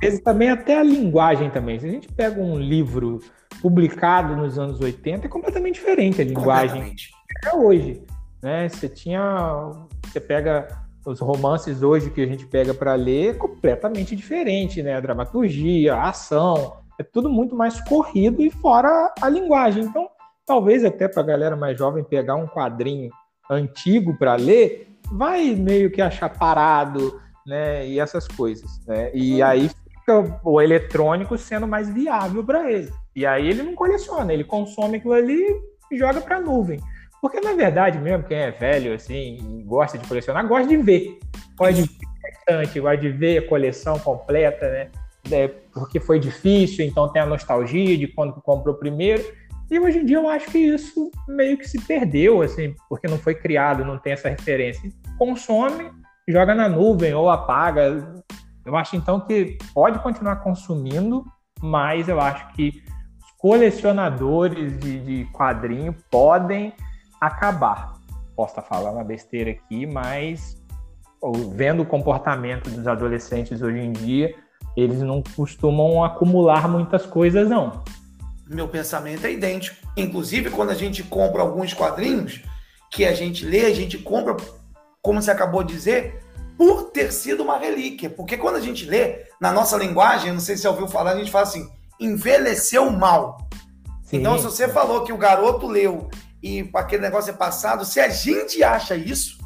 Esse 0.01 0.21
também 0.21 0.49
até 0.49 0.79
a 0.79 0.83
linguagem 0.83 1.49
também. 1.49 1.79
Se 1.79 1.85
a 1.85 1.91
gente 1.91 2.07
pega 2.07 2.39
um 2.39 2.57
livro 2.57 3.19
publicado 3.61 4.35
nos 4.35 4.57
anos 4.57 4.79
80, 4.79 5.25
é 5.25 5.29
completamente 5.29 5.75
diferente 5.75 6.21
a 6.21 6.23
linguagem 6.23 6.95
é 7.43 7.55
hoje. 7.55 8.03
Né? 8.41 8.69
Você 8.69 8.87
tinha. 8.87 9.71
Você 10.05 10.19
pega 10.19 10.67
os 11.05 11.19
romances 11.19 11.83
hoje 11.83 12.09
que 12.09 12.21
a 12.21 12.25
gente 12.25 12.45
pega 12.45 12.73
para 12.73 12.95
ler, 12.95 13.29
é 13.29 13.33
completamente 13.33 14.15
diferente, 14.15 14.81
né? 14.81 14.95
A 14.95 14.99
dramaturgia, 14.99 15.93
a 15.93 16.09
ação, 16.09 16.77
é 16.99 17.03
tudo 17.03 17.29
muito 17.29 17.55
mais 17.55 17.79
corrido 17.81 18.41
e 18.41 18.49
fora 18.49 19.13
a 19.21 19.29
linguagem. 19.29 19.83
Então, 19.83 20.09
talvez 20.45 20.83
até 20.83 21.07
para 21.07 21.21
a 21.21 21.25
galera 21.25 21.55
mais 21.55 21.77
jovem 21.77 22.03
pegar 22.03 22.35
um 22.35 22.47
quadrinho 22.47 23.09
antigo 23.49 24.17
para 24.17 24.35
ler, 24.35 24.87
vai 25.11 25.55
meio 25.55 25.91
que 25.91 26.01
achar 26.01 26.29
parado, 26.29 27.21
né? 27.45 27.87
E 27.87 27.99
essas 27.99 28.27
coisas, 28.27 28.81
né? 28.87 29.11
E 29.13 29.41
aí 29.43 29.69
fica 29.99 30.39
o 30.43 30.61
eletrônico 30.61 31.37
sendo 31.37 31.67
mais 31.67 31.89
viável 31.89 32.43
para 32.43 32.71
ele. 32.71 32.91
E 33.15 33.25
aí 33.25 33.47
ele 33.47 33.63
não 33.63 33.75
coleciona, 33.75 34.33
ele 34.33 34.43
consome 34.43 34.97
aquilo 34.97 35.13
ali 35.13 35.43
e 35.91 35.97
joga 35.97 36.19
para 36.21 36.37
a 36.37 36.41
nuvem. 36.41 36.79
Porque 37.25 37.41
na 37.41 37.53
verdade 37.53 37.97
mesmo, 37.97 38.23
quem 38.23 38.37
é 38.37 38.51
velho 38.51 38.93
assim, 38.93 39.63
gosta 39.65 39.97
de 39.97 40.07
colecionar, 40.07 40.47
gosta 40.47 40.67
de 40.67 40.77
ver. 40.77 41.17
Gosta 41.57 41.73
de 41.73 41.81
ver 41.81 42.79
gosta 42.79 42.97
de 42.97 43.09
ver 43.09 43.39
a 43.39 43.49
coleção 43.49 43.97
completa, 43.97 44.69
né? 44.69 44.91
É, 45.31 45.47
porque 45.73 45.99
foi 45.99 46.19
difícil, 46.19 46.85
então 46.85 47.11
tem 47.11 47.19
a 47.19 47.25
nostalgia 47.25 47.97
de 47.97 48.05
quando 48.05 48.39
comprou 48.43 48.75
primeiro. 48.75 49.23
E 49.71 49.79
hoje 49.79 49.97
em 49.97 50.05
dia 50.05 50.17
eu 50.17 50.29
acho 50.29 50.51
que 50.51 50.59
isso 50.59 51.09
meio 51.27 51.57
que 51.57 51.67
se 51.67 51.81
perdeu, 51.81 52.43
assim, 52.43 52.75
porque 52.87 53.07
não 53.07 53.17
foi 53.17 53.33
criado, 53.33 53.83
não 53.83 53.97
tem 53.97 54.13
essa 54.13 54.29
referência. 54.29 54.87
Consome, 55.17 55.89
joga 56.29 56.53
na 56.53 56.69
nuvem 56.69 57.15
ou 57.15 57.27
apaga. 57.27 58.23
Eu 58.63 58.75
acho 58.75 58.95
então 58.95 59.19
que 59.19 59.57
pode 59.73 59.97
continuar 59.97 60.35
consumindo, 60.43 61.25
mas 61.59 62.07
eu 62.07 62.21
acho 62.21 62.53
que 62.53 62.83
os 63.19 63.31
colecionadores 63.39 64.77
de, 64.77 64.99
de 64.99 65.25
quadrinho 65.33 65.95
podem 66.11 66.71
acabar. 67.27 67.93
Posso 68.35 68.51
estar 68.51 68.61
falando 68.61 68.95
uma 68.95 69.03
besteira 69.03 69.51
aqui, 69.51 69.85
mas 69.85 70.61
vendo 71.53 71.83
o 71.83 71.85
comportamento 71.85 72.69
dos 72.69 72.87
adolescentes 72.87 73.61
hoje 73.61 73.79
em 73.79 73.91
dia, 73.91 74.35
eles 74.75 74.99
não 74.99 75.23
costumam 75.35 76.03
acumular 76.03 76.67
muitas 76.67 77.05
coisas, 77.05 77.49
não 77.49 77.83
meu 78.47 78.67
pensamento 78.67 79.25
é 79.25 79.31
idêntico. 79.31 79.75
Inclusive, 79.97 80.49
quando 80.49 80.69
a 80.69 80.75
gente 80.75 81.03
compra 81.03 81.41
alguns 81.41 81.73
quadrinhos 81.73 82.41
que 82.91 83.05
a 83.05 83.13
gente 83.13 83.45
lê, 83.45 83.65
a 83.65 83.73
gente 83.73 83.97
compra, 83.97 84.37
como 85.01 85.21
você 85.21 85.31
acabou 85.31 85.63
de 85.63 85.73
dizer, 85.73 86.21
por 86.57 86.91
ter 86.91 87.11
sido 87.11 87.43
uma 87.43 87.57
relíquia. 87.57 88.09
Porque 88.09 88.37
quando 88.37 88.57
a 88.57 88.61
gente 88.61 88.85
lê, 88.85 89.25
na 89.41 89.51
nossa 89.51 89.77
linguagem, 89.77 90.31
não 90.31 90.39
sei 90.39 90.55
se 90.55 90.61
você 90.61 90.67
ouviu 90.67 90.87
falar, 90.87 91.11
a 91.11 91.17
gente 91.17 91.31
fala 91.31 91.43
assim, 91.43 91.69
envelheceu 91.99 92.89
mal. 92.91 93.49
Sim. 94.03 94.17
Então, 94.17 94.37
se 94.37 94.43
você 94.43 94.67
falou 94.67 95.03
que 95.03 95.11
o 95.11 95.17
garoto 95.17 95.67
leu 95.67 96.09
e 96.45 96.69
aquele 96.75 97.01
negócio 97.01 97.31
é 97.31 97.33
passado, 97.33 97.83
se 97.83 97.99
a 97.99 98.07
gente 98.07 98.63
acha 98.63 98.95
isso, 98.95 99.39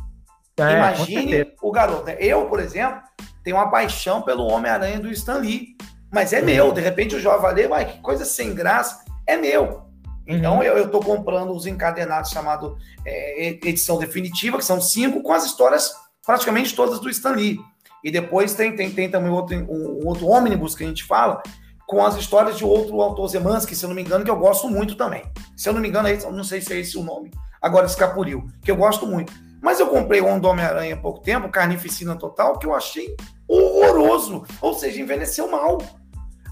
é, 0.57 0.73
imagine 0.73 1.49
o 1.61 1.71
garoto. 1.71 2.07
Né? 2.07 2.17
Eu, 2.19 2.45
por 2.47 2.59
exemplo, 2.59 3.01
tenho 3.41 3.55
uma 3.55 3.71
paixão 3.71 4.21
pelo 4.21 4.45
Homem-Aranha 4.45 4.99
do 4.99 5.09
Stan 5.09 5.37
Lee. 5.37 5.77
Mas 6.11 6.33
é 6.33 6.41
meu. 6.41 6.73
De 6.73 6.81
repente 6.81 7.15
o 7.15 7.19
jovem 7.21 7.41
vai 7.41 7.53
ler, 7.53 7.69
mas 7.69 7.89
que 7.89 8.01
coisa 8.01 8.25
sem 8.25 8.53
graça. 8.53 9.05
É 9.25 9.37
meu. 9.37 9.83
Então 10.27 10.57
uhum. 10.57 10.63
eu 10.63 10.87
estou 10.87 11.01
comprando 11.01 11.51
os 11.53 11.65
encadenados 11.65 12.31
chamado 12.31 12.77
é, 13.05 13.47
edição 13.47 13.97
definitiva, 13.97 14.57
que 14.57 14.65
são 14.65 14.81
cinco, 14.81 15.23
com 15.23 15.31
as 15.31 15.45
histórias 15.45 15.93
praticamente 16.25 16.75
todas 16.75 16.99
do 16.99 17.09
Stan 17.09 17.31
Lee. 17.31 17.57
E 18.03 18.11
depois 18.11 18.55
tem, 18.55 18.75
tem, 18.75 18.91
tem 18.91 19.09
também 19.09 19.31
outro, 19.31 19.55
um 19.55 20.05
outro 20.05 20.27
ônibus 20.27 20.75
que 20.75 20.83
a 20.83 20.87
gente 20.87 21.05
fala, 21.05 21.41
com 21.89 22.05
as 22.05 22.15
histórias 22.17 22.55
de 22.55 22.63
outro 22.63 23.01
autor 23.01 23.27
Zemansky, 23.27 23.75
se 23.75 23.83
eu 23.83 23.89
não 23.89 23.95
me 23.95 24.03
engano, 24.03 24.23
que 24.23 24.29
eu 24.29 24.35
gosto 24.35 24.69
muito 24.69 24.93
também. 24.93 25.23
Se 25.57 25.67
eu 25.67 25.73
não 25.73 25.81
me 25.81 25.87
engano, 25.87 26.07
é 26.07 26.13
esse, 26.13 26.29
não 26.29 26.43
sei 26.43 26.61
se 26.61 26.71
é 26.71 26.79
esse 26.79 26.95
o 26.99 27.03
nome, 27.03 27.31
agora 27.59 27.87
escapuliu, 27.87 28.45
que 28.61 28.69
eu 28.69 28.75
gosto 28.75 29.07
muito. 29.07 29.33
Mas 29.59 29.79
eu 29.79 29.87
comprei 29.87 30.21
o 30.21 30.27
Homem-Aranha 30.27 30.93
há 30.93 30.97
pouco 30.99 31.19
tempo, 31.19 31.49
Carnificina 31.49 32.15
Total, 32.15 32.59
que 32.59 32.67
eu 32.67 32.75
achei 32.75 33.15
horroroso. 33.47 34.43
Ou 34.61 34.75
seja, 34.75 35.01
envelheceu 35.01 35.49
mal. 35.49 35.79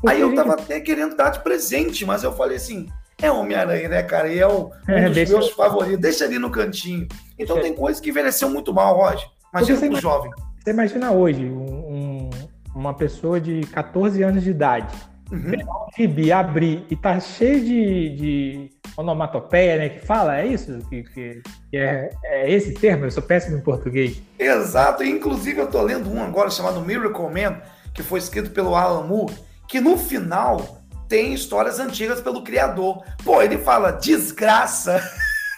Aí 0.08 0.20
eu 0.20 0.34
tava 0.34 0.54
até 0.54 0.80
querendo 0.80 1.16
dar 1.16 1.30
de 1.30 1.44
presente, 1.44 2.04
mas 2.04 2.24
eu 2.24 2.34
falei 2.34 2.58
assim: 2.58 2.88
é 3.22 3.32
Homem-Aranha, 3.32 3.90
né, 3.90 4.02
cara? 4.02 4.30
E 4.30 4.40
é 4.40 4.48
um, 4.48 4.72
é, 4.88 5.08
dos 5.08 5.30
meus 5.30 5.50
favoritos. 5.52 6.02
Deixa 6.02 6.26
ali 6.26 6.40
no 6.40 6.50
cantinho. 6.50 7.08
Então 7.38 7.58
deixa... 7.58 7.70
tem 7.70 7.78
coisa 7.78 8.02
que 8.02 8.10
envelheceu 8.10 8.50
muito 8.50 8.74
mal, 8.74 8.98
Roger. 8.98 9.30
Imagina 9.54 9.80
pro 9.80 10.02
jovem. 10.02 10.32
Você 10.64 10.72
imagina 10.72 11.12
hoje 11.12 11.46
um, 11.46 12.28
uma 12.74 12.96
pessoa 12.96 13.40
de 13.40 13.62
14 13.68 14.24
anos 14.24 14.44
de 14.44 14.50
idade 14.50 14.92
uhum. 15.32 15.52
pegar 15.52 15.72
um 15.72 15.88
gibi, 15.96 16.32
abrir 16.32 16.86
e 16.90 16.96
tá 16.96 17.20
cheio 17.20 17.60
de, 17.62 18.10
de 18.16 18.70
onomatopeia, 18.96 19.78
né? 19.78 19.90
Que 19.90 20.06
fala, 20.06 20.40
é 20.40 20.48
isso? 20.48 20.80
Que, 20.90 21.04
que, 21.04 21.42
que 21.70 21.78
é, 21.78 22.10
é, 22.24 22.52
esse 22.52 22.74
termo? 22.74 23.06
Eu 23.06 23.12
sou 23.12 23.24
péssimo 23.24 23.58
em 23.58 23.62
português. 23.62 24.22
Exato. 24.38 25.04
Inclusive 25.04 25.60
eu 25.60 25.68
tô 25.68 25.82
lendo 25.82 26.12
um 26.12 26.24
agora 26.24 26.50
chamado 26.50 26.82
Miracle 26.82 27.26
Man, 27.26 27.62
que 27.94 28.04
foi 28.04 28.20
escrito 28.20 28.52
pelo 28.52 28.76
Alan 28.76 29.06
Moore 29.06 29.48
que 29.68 29.82
no 29.82 29.98
final 29.98 30.82
tem 31.08 31.34
histórias 31.34 31.80
antigas 31.80 32.22
pelo 32.22 32.44
criador. 32.44 33.04
Pô, 33.24 33.42
ele 33.42 33.58
fala 33.58 33.92
desgraça. 33.92 35.02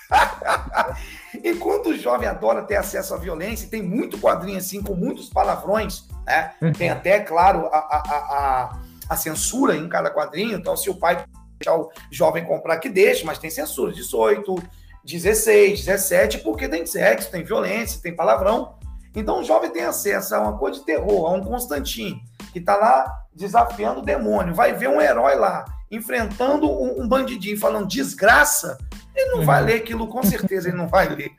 Enquanto 1.43 1.89
o 1.89 1.97
jovem 1.97 2.27
adora 2.27 2.63
ter 2.63 2.75
acesso 2.75 3.13
à 3.13 3.17
violência, 3.17 3.69
tem 3.69 3.81
muito 3.81 4.17
quadrinho 4.17 4.57
assim, 4.57 4.81
com 4.81 4.95
muitos 4.95 5.29
palavrões, 5.29 6.07
né? 6.25 6.51
Uhum. 6.61 6.73
Tem 6.73 6.89
até, 6.89 7.19
claro, 7.19 7.67
a, 7.67 7.77
a, 7.77 7.97
a, 7.97 8.79
a, 9.09 9.15
censura 9.15 9.75
em 9.75 9.89
cada 9.89 10.11
quadrinho. 10.11 10.57
Então, 10.57 10.77
se 10.77 10.89
o 10.89 10.95
pai 10.95 11.25
deixar 11.59 11.77
o 11.77 11.89
jovem 12.11 12.45
comprar, 12.45 12.77
que 12.77 12.89
deixa, 12.89 13.25
mas 13.25 13.39
tem 13.39 13.49
censura, 13.49 13.91
18, 13.91 14.55
16, 15.03 15.85
17, 15.85 16.37
porque 16.39 16.69
tem 16.69 16.85
sexo, 16.85 17.31
tem 17.31 17.43
violência, 17.43 18.01
tem 18.01 18.15
palavrão. 18.15 18.77
Então, 19.15 19.39
o 19.39 19.43
jovem 19.43 19.71
tem 19.71 19.83
acesso 19.83 20.35
a 20.35 20.39
uma 20.39 20.57
coisa 20.57 20.79
de 20.79 20.85
terror, 20.85 21.25
a 21.25 21.31
um 21.31 21.43
Constantino, 21.43 22.19
que 22.53 22.59
está 22.59 22.77
lá 22.77 23.23
desafiando 23.33 24.01
o 24.01 24.05
demônio. 24.05 24.53
Vai 24.53 24.73
ver 24.73 24.87
um 24.87 25.01
herói 25.01 25.35
lá 25.35 25.65
enfrentando 25.91 26.69
um, 26.69 27.01
um 27.01 27.07
bandidinho 27.07 27.57
falando 27.57 27.87
desgraça, 27.87 28.77
ele 29.15 29.31
não 29.31 29.39
uhum. 29.39 29.45
vai 29.45 29.63
ler 29.63 29.75
aquilo, 29.75 30.07
com 30.07 30.23
certeza 30.23 30.69
ele 30.69 30.77
não 30.77 30.87
vai 30.87 31.09
ler. 31.09 31.31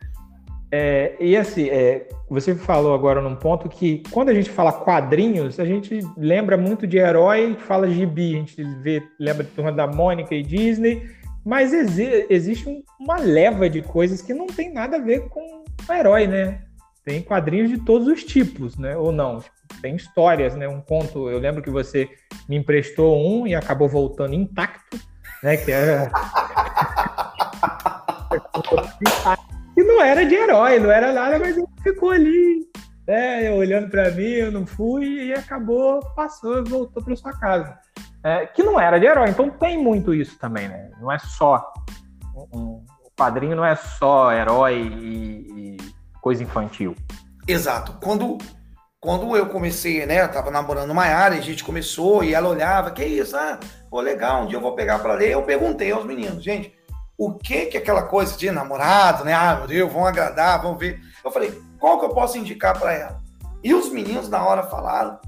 É, 0.72 1.16
e 1.18 1.37
assim, 1.37 1.68
é, 1.68 2.09
você 2.28 2.54
falou 2.54 2.94
agora 2.94 3.20
num 3.20 3.35
ponto 3.35 3.68
que 3.68 4.02
quando 4.11 4.28
a 4.28 4.35
gente 4.35 4.50
fala 4.50 4.72
quadrinhos, 4.72 5.59
a 5.59 5.64
gente 5.64 6.00
lembra 6.16 6.56
muito 6.56 6.87
de 6.87 6.96
herói, 6.96 7.56
fala 7.59 7.90
gibi, 7.90 8.37
a 8.37 8.38
gente 8.38 8.62
vê, 8.80 9.02
lembra 9.18 9.42
de 9.42 9.50
Turma 9.50 9.72
da 9.72 9.87
Mônica 9.87 10.35
e 10.35 10.42
Disney, 10.42 11.11
mas 11.44 11.72
exi 11.72 12.26
existe 12.30 12.85
uma 13.00 13.18
leva 13.18 13.68
de 13.68 13.83
coisas 13.83 14.22
que 14.22 14.33
não 14.33 14.46
tem 14.46 14.72
nada 14.72 14.96
a 14.96 15.00
ver 15.00 15.28
com 15.28 15.64
o 15.88 15.92
herói, 15.92 16.26
né? 16.26 16.61
Tem 17.04 17.20
quadrinhos 17.20 17.70
de 17.70 17.78
todos 17.78 18.06
os 18.06 18.22
tipos, 18.22 18.76
né? 18.78 18.96
Ou 18.96 19.11
não? 19.11 19.40
tem 19.80 19.96
histórias, 19.96 20.54
né? 20.54 20.68
Um 20.68 20.80
conto, 20.80 21.28
eu 21.30 21.38
lembro 21.38 21.62
que 21.62 21.70
você 21.70 22.09
me 22.48 22.56
emprestou 22.56 23.16
um 23.18 23.46
e 23.46 23.54
acabou 23.54 23.88
voltando 23.88 24.35
intacto, 24.35 24.98
né? 25.42 25.56
Que 25.56 25.72
era. 25.72 26.11
não 29.90 30.03
era 30.03 30.24
de 30.24 30.35
herói, 30.35 30.79
não 30.79 30.90
era 30.90 31.12
nada, 31.12 31.38
mas 31.38 31.57
ele 31.57 31.66
ficou 31.83 32.11
ali, 32.11 32.66
né? 33.07 33.50
Olhando 33.53 33.90
para 33.90 34.11
mim, 34.11 34.22
eu 34.22 34.53
não 34.53 34.66
fui 34.66 35.26
e 35.26 35.33
acabou, 35.33 36.00
passou 36.14 36.59
e 36.61 36.68
voltou 36.68 37.03
para 37.03 37.16
sua 37.16 37.33
casa. 37.33 37.79
É, 38.22 38.46
que 38.46 38.62
não 38.62 38.79
era 38.79 38.98
de 38.98 39.07
herói, 39.07 39.31
então 39.31 39.50
tem 39.50 39.83
muito 39.83 40.14
isso 40.14 40.38
também, 40.38 40.68
né? 40.68 40.90
Não 41.00 41.11
é 41.11 41.18
só. 41.18 41.72
Um, 42.53 42.85
o 43.05 43.11
quadrinho 43.18 43.57
não 43.57 43.64
é 43.64 43.74
só 43.74 44.33
herói 44.33 44.76
e, 44.76 45.76
e 45.76 45.76
coisa 46.20 46.42
infantil. 46.42 46.94
Exato. 47.48 47.98
Quando, 48.03 48.38
quando 49.00 49.37
eu 49.37 49.46
comecei, 49.46 50.05
né? 50.07 50.22
Eu 50.22 50.31
tava 50.31 50.50
namorando 50.50 50.94
Maiara 50.94 51.35
a 51.35 51.40
gente 51.40 51.64
começou 51.64 52.22
e 52.22 52.35
ela 52.35 52.48
olhava, 52.48 52.90
que 52.90 53.05
isso? 53.05 53.37
Ah, 53.37 53.59
pô, 53.90 54.00
legal, 54.00 54.42
um 54.42 54.46
dia 54.46 54.59
eu 54.59 54.62
vou 54.62 54.74
pegar 54.74 54.98
para 54.98 55.14
ler. 55.14 55.31
Eu 55.31 55.42
perguntei 55.42 55.90
aos 55.90 56.05
meninos, 56.05 56.44
gente, 56.44 56.72
o 57.20 57.35
que 57.35 57.66
que 57.66 57.76
é 57.76 57.80
aquela 57.80 58.04
coisa 58.04 58.35
de 58.35 58.50
namorado, 58.50 59.26
né? 59.26 59.35
Ah, 59.35 59.56
meu 59.56 59.66
Deus, 59.66 59.92
vão 59.92 60.06
agradar, 60.06 60.62
vão 60.62 60.74
ver. 60.74 60.98
Eu 61.22 61.30
falei, 61.30 61.52
qual 61.78 61.98
que 61.98 62.06
eu 62.06 62.14
posso 62.14 62.38
indicar 62.38 62.78
para 62.78 62.94
ela? 62.94 63.20
E 63.62 63.74
os 63.74 63.92
meninos 63.92 64.30
na 64.30 64.42
hora 64.42 64.62
falaram 64.62 65.20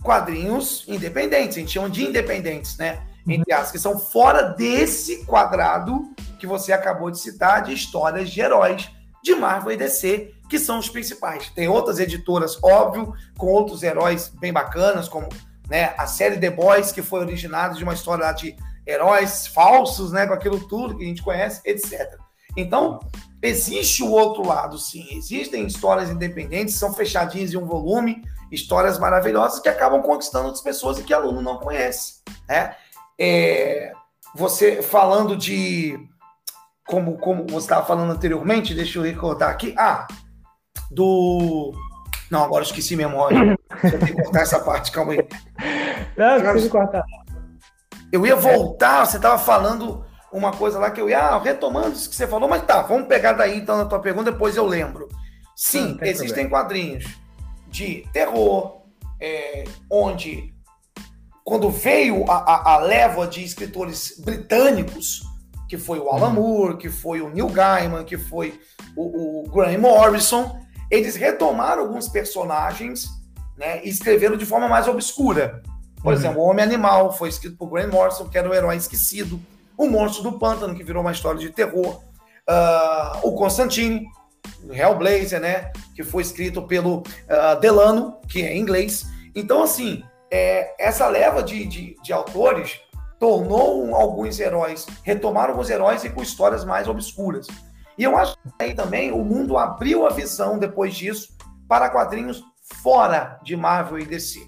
quadrinhos 0.00 0.84
independentes, 0.86 1.56
a 1.56 1.60
gente 1.60 1.72
chama 1.72 1.90
de 1.90 2.04
independentes, 2.06 2.76
né? 2.76 3.02
Entre 3.26 3.52
as 3.52 3.72
que 3.72 3.80
são 3.80 3.98
fora 3.98 4.44
desse 4.44 5.24
quadrado 5.24 6.14
que 6.38 6.46
você 6.46 6.72
acabou 6.72 7.10
de 7.10 7.18
citar 7.18 7.64
de 7.64 7.72
histórias 7.72 8.30
de 8.30 8.40
heróis 8.40 8.88
de 9.20 9.34
Marvel 9.34 9.72
e 9.72 9.76
DC, 9.76 10.32
que 10.48 10.56
são 10.56 10.78
os 10.78 10.88
principais. 10.88 11.50
Tem 11.50 11.66
outras 11.66 11.98
editoras, 11.98 12.62
óbvio, 12.62 13.12
com 13.36 13.48
outros 13.48 13.82
heróis 13.82 14.28
bem 14.28 14.52
bacanas, 14.52 15.08
como 15.08 15.28
né, 15.68 15.94
a 15.98 16.06
série 16.06 16.38
The 16.38 16.50
Boys, 16.50 16.92
que 16.92 17.02
foi 17.02 17.18
originada 17.18 17.74
de 17.74 17.82
uma 17.82 17.94
história 17.94 18.30
de 18.30 18.54
heróis 18.86 19.46
falsos, 19.46 20.12
né, 20.12 20.26
com 20.26 20.34
aquilo 20.34 20.66
tudo 20.68 20.96
que 20.96 21.04
a 21.04 21.06
gente 21.06 21.22
conhece, 21.22 21.60
etc. 21.64 22.18
Então, 22.56 23.00
existe 23.42 24.02
o 24.02 24.10
outro 24.10 24.46
lado, 24.46 24.78
sim. 24.78 25.06
Existem 25.12 25.66
histórias 25.66 26.10
independentes, 26.10 26.74
são 26.74 26.92
fechadinhas 26.92 27.52
em 27.52 27.56
um 27.56 27.66
volume, 27.66 28.22
histórias 28.50 28.98
maravilhosas 28.98 29.60
que 29.60 29.68
acabam 29.68 30.02
conquistando 30.02 30.46
outras 30.46 30.62
pessoas 30.62 30.98
e 30.98 31.02
que 31.02 31.14
aluno 31.14 31.40
não 31.40 31.58
conhece. 31.58 32.20
Né? 32.48 32.74
É, 33.18 33.92
você 34.34 34.82
falando 34.82 35.36
de. 35.36 35.98
Como, 36.86 37.18
como 37.18 37.46
você 37.46 37.66
estava 37.66 37.86
falando 37.86 38.10
anteriormente, 38.10 38.74
deixa 38.74 38.98
eu 38.98 39.02
recordar 39.02 39.50
aqui. 39.50 39.74
Ah, 39.78 40.08
do. 40.90 41.72
Não, 42.30 42.44
agora 42.44 42.62
eu 42.62 42.66
esqueci 42.66 42.96
memória. 42.96 43.58
Deixa 43.82 44.10
eu 44.10 44.14
cortar 44.14 44.42
essa 44.42 44.60
parte, 44.60 44.92
calma 44.92 45.12
aí. 45.12 45.28
Não, 46.16 46.38
não 46.38 46.68
cortar. 46.68 47.02
Eu 48.12 48.26
ia 48.26 48.36
voltar, 48.36 49.06
você 49.06 49.16
estava 49.16 49.38
falando 49.38 50.04
uma 50.32 50.52
coisa 50.52 50.78
lá 50.78 50.90
que 50.90 51.00
eu 51.00 51.08
ia, 51.08 51.18
ah, 51.18 51.38
retomando 51.38 51.92
isso 51.92 52.08
que 52.08 52.16
você 52.16 52.26
falou, 52.26 52.48
mas 52.48 52.62
tá, 52.64 52.82
vamos 52.82 53.08
pegar 53.08 53.32
daí 53.32 53.58
então 53.58 53.76
na 53.76 53.84
tua 53.84 54.00
pergunta, 54.00 54.30
depois 54.32 54.56
eu 54.56 54.66
lembro. 54.66 55.08
Sim, 55.56 55.98
existem 56.02 56.48
problema. 56.48 56.50
quadrinhos 56.50 57.04
de 57.68 58.04
terror, 58.12 58.82
é, 59.20 59.64
onde 59.90 60.54
quando 61.44 61.68
veio 61.68 62.30
a, 62.30 62.36
a, 62.36 62.74
a, 62.74 62.78
leva 62.78 63.26
de 63.26 63.42
escritores 63.42 64.20
britânicos, 64.24 65.22
que 65.68 65.76
foi 65.76 65.98
o 65.98 66.08
Alan 66.08 66.28
uhum. 66.28 66.34
Moore, 66.34 66.76
que 66.76 66.88
foi 66.88 67.20
o 67.20 67.28
Neil 67.28 67.48
Gaiman, 67.48 68.04
que 68.04 68.16
foi 68.16 68.60
o, 68.96 69.42
o 69.42 69.50
Graham 69.50 69.78
Morrison, 69.78 70.60
eles 70.90 71.16
retomaram 71.16 71.82
alguns 71.82 72.08
personagens 72.08 73.06
né, 73.56 73.84
e 73.84 73.88
escreveram 73.88 74.36
de 74.36 74.46
forma 74.46 74.68
mais 74.68 74.88
obscura. 74.88 75.62
Por 76.02 76.12
uhum. 76.12 76.18
exemplo, 76.18 76.40
o 76.40 76.44
Homem 76.44 76.64
Animal 76.64 77.12
foi 77.12 77.28
escrito 77.28 77.56
por 77.56 77.70
Graham 77.70 77.88
Morrison, 77.88 78.28
que 78.28 78.38
era 78.38 78.48
o 78.48 78.54
herói 78.54 78.76
esquecido. 78.76 79.40
O 79.76 79.88
Monstro 79.88 80.22
do 80.22 80.38
Pântano, 80.38 80.74
que 80.74 80.82
virou 80.82 81.02
uma 81.02 81.12
história 81.12 81.40
de 81.40 81.50
terror. 81.50 82.02
Uh, 82.48 83.18
o 83.22 83.34
Constantine, 83.34 84.06
Hellblazer, 84.70 85.40
né? 85.40 85.72
Que 85.94 86.02
foi 86.02 86.22
escrito 86.22 86.62
pelo 86.62 86.98
uh, 86.98 87.58
Delano, 87.60 88.18
que 88.28 88.42
é 88.42 88.56
inglês. 88.56 89.06
Então, 89.34 89.62
assim, 89.62 90.02
é, 90.30 90.74
essa 90.78 91.08
leva 91.08 91.42
de, 91.42 91.64
de, 91.64 91.96
de 92.02 92.12
autores 92.12 92.80
tornou 93.18 93.94
alguns 93.94 94.40
heróis, 94.40 94.86
retomaram 95.02 95.50
alguns 95.50 95.68
heróis 95.68 96.04
e 96.04 96.10
com 96.10 96.22
histórias 96.22 96.64
mais 96.64 96.88
obscuras. 96.88 97.46
E 97.98 98.04
eu 98.04 98.16
acho 98.16 98.34
que 98.34 98.64
aí 98.64 98.74
também 98.74 99.12
o 99.12 99.22
mundo 99.22 99.58
abriu 99.58 100.06
a 100.06 100.10
visão 100.10 100.58
depois 100.58 100.94
disso 100.94 101.36
para 101.68 101.90
quadrinhos 101.90 102.42
fora 102.82 103.38
de 103.42 103.56
Marvel 103.56 103.98
e 103.98 104.06
DC. 104.06 104.40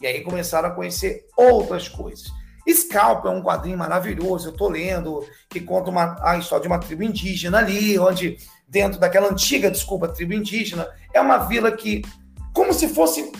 E 0.00 0.06
aí 0.06 0.20
começaram 0.22 0.68
a 0.68 0.72
conhecer 0.72 1.26
outras 1.36 1.88
coisas. 1.88 2.30
Scalp 2.70 3.24
é 3.24 3.30
um 3.30 3.42
quadrinho 3.42 3.78
maravilhoso, 3.78 4.48
eu 4.48 4.52
tô 4.52 4.68
lendo, 4.68 5.26
que 5.48 5.60
conta 5.60 5.90
uma, 5.90 6.16
a 6.22 6.36
história 6.36 6.62
de 6.62 6.68
uma 6.68 6.78
tribo 6.78 7.02
indígena 7.02 7.58
ali, 7.58 7.98
onde, 7.98 8.36
dentro 8.68 9.00
daquela 9.00 9.30
antiga, 9.30 9.70
desculpa, 9.70 10.08
tribo 10.08 10.34
indígena, 10.34 10.86
é 11.14 11.20
uma 11.20 11.38
vila 11.38 11.72
que, 11.72 12.02
como 12.52 12.72
se 12.74 12.88
fosse, 12.88 13.32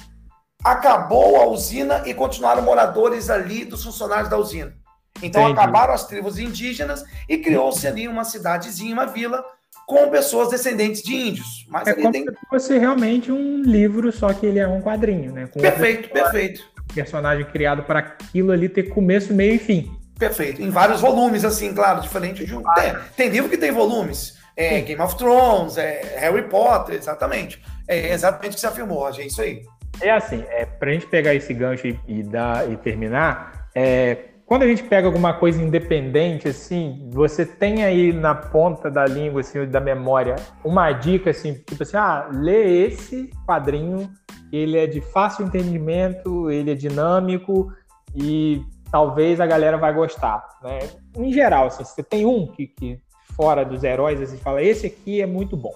acabou 0.64 1.36
a 1.36 1.46
usina 1.46 2.02
e 2.06 2.14
continuaram 2.14 2.62
moradores 2.62 3.28
ali 3.28 3.64
dos 3.64 3.84
funcionários 3.84 4.30
da 4.30 4.38
usina. 4.38 4.74
Então 5.22 5.42
Entendi. 5.42 5.58
acabaram 5.58 5.92
as 5.92 6.06
tribos 6.06 6.38
indígenas 6.38 7.04
e 7.28 7.38
criou-se 7.38 7.86
ali 7.86 8.06
uma 8.08 8.24
cidadezinha, 8.24 8.94
uma 8.94 9.06
vila, 9.06 9.44
com 9.88 10.10
pessoas 10.10 10.50
descendentes 10.50 11.02
de 11.02 11.16
índios. 11.16 11.66
Mas 11.68 11.88
é 11.88 11.94
como 11.94 12.12
tem... 12.12 12.22
se 12.22 12.36
fosse 12.48 12.78
realmente 12.78 13.32
um 13.32 13.62
livro, 13.62 14.12
só 14.12 14.32
que 14.34 14.44
ele 14.44 14.58
é 14.58 14.68
um 14.68 14.82
quadrinho, 14.82 15.32
né? 15.32 15.48
Com 15.48 15.60
perfeito, 15.60 16.10
perfeito 16.10 16.62
personagem 16.94 17.44
criado 17.46 17.82
para 17.82 18.00
aquilo 18.00 18.52
ali 18.52 18.68
ter 18.68 18.84
começo, 18.84 19.32
meio 19.32 19.54
e 19.54 19.58
fim. 19.58 19.96
Perfeito. 20.18 20.60
Em 20.60 20.70
vários 20.70 21.00
volumes, 21.00 21.44
assim, 21.44 21.72
claro, 21.72 22.00
diferente 22.00 22.44
de 22.44 22.54
um. 22.54 22.62
Tem, 22.74 22.94
tem 23.16 23.28
livro 23.28 23.48
que 23.48 23.56
tem 23.56 23.70
volumes. 23.70 24.36
É, 24.56 24.80
Game 24.80 25.00
of 25.00 25.16
Thrones, 25.16 25.78
é, 25.78 26.16
Harry 26.18 26.42
Potter, 26.48 26.96
exatamente. 26.96 27.62
É 27.86 28.12
exatamente 28.12 28.52
o 28.52 28.54
que 28.54 28.60
você 28.60 28.66
afirmou, 28.66 28.98
Roger, 28.98 29.24
é 29.24 29.28
isso 29.28 29.40
aí. 29.40 29.62
É 30.00 30.10
assim, 30.10 30.44
é, 30.48 30.64
para 30.64 30.90
a 30.90 30.92
gente 30.92 31.06
pegar 31.06 31.34
esse 31.34 31.54
gancho 31.54 31.86
e, 31.86 32.00
e, 32.08 32.22
dar, 32.24 32.68
e 32.70 32.76
terminar, 32.76 33.68
é, 33.74 34.18
quando 34.48 34.62
a 34.62 34.66
gente 34.66 34.82
pega 34.82 35.06
alguma 35.06 35.34
coisa 35.34 35.62
independente, 35.62 36.48
assim, 36.48 37.06
você 37.12 37.44
tem 37.44 37.84
aí 37.84 38.14
na 38.14 38.34
ponta 38.34 38.90
da 38.90 39.04
língua, 39.04 39.42
assim, 39.42 39.66
da 39.66 39.78
memória, 39.78 40.36
uma 40.64 40.90
dica, 40.90 41.28
assim, 41.30 41.52
tipo 41.52 41.82
assim, 41.82 41.98
ah, 41.98 42.30
lê 42.32 42.86
esse 42.86 43.30
quadrinho 43.46 44.10
ele 44.50 44.78
é 44.78 44.86
de 44.86 45.02
fácil 45.02 45.44
entendimento, 45.46 46.50
ele 46.50 46.70
é 46.70 46.74
dinâmico 46.74 47.70
e 48.14 48.64
talvez 48.90 49.40
a 49.40 49.46
galera 49.46 49.76
vai 49.76 49.92
gostar, 49.92 50.42
né? 50.62 50.78
Em 51.14 51.30
geral, 51.30 51.66
assim, 51.66 51.84
você 51.84 52.02
tem 52.02 52.24
um 52.24 52.46
que, 52.46 52.68
que 52.68 52.98
fora 53.36 53.64
dos 53.64 53.84
heróis, 53.84 54.18
assim, 54.20 54.38
fala, 54.38 54.62
esse 54.62 54.86
aqui 54.86 55.20
é 55.20 55.26
muito 55.26 55.56
bom. 55.56 55.74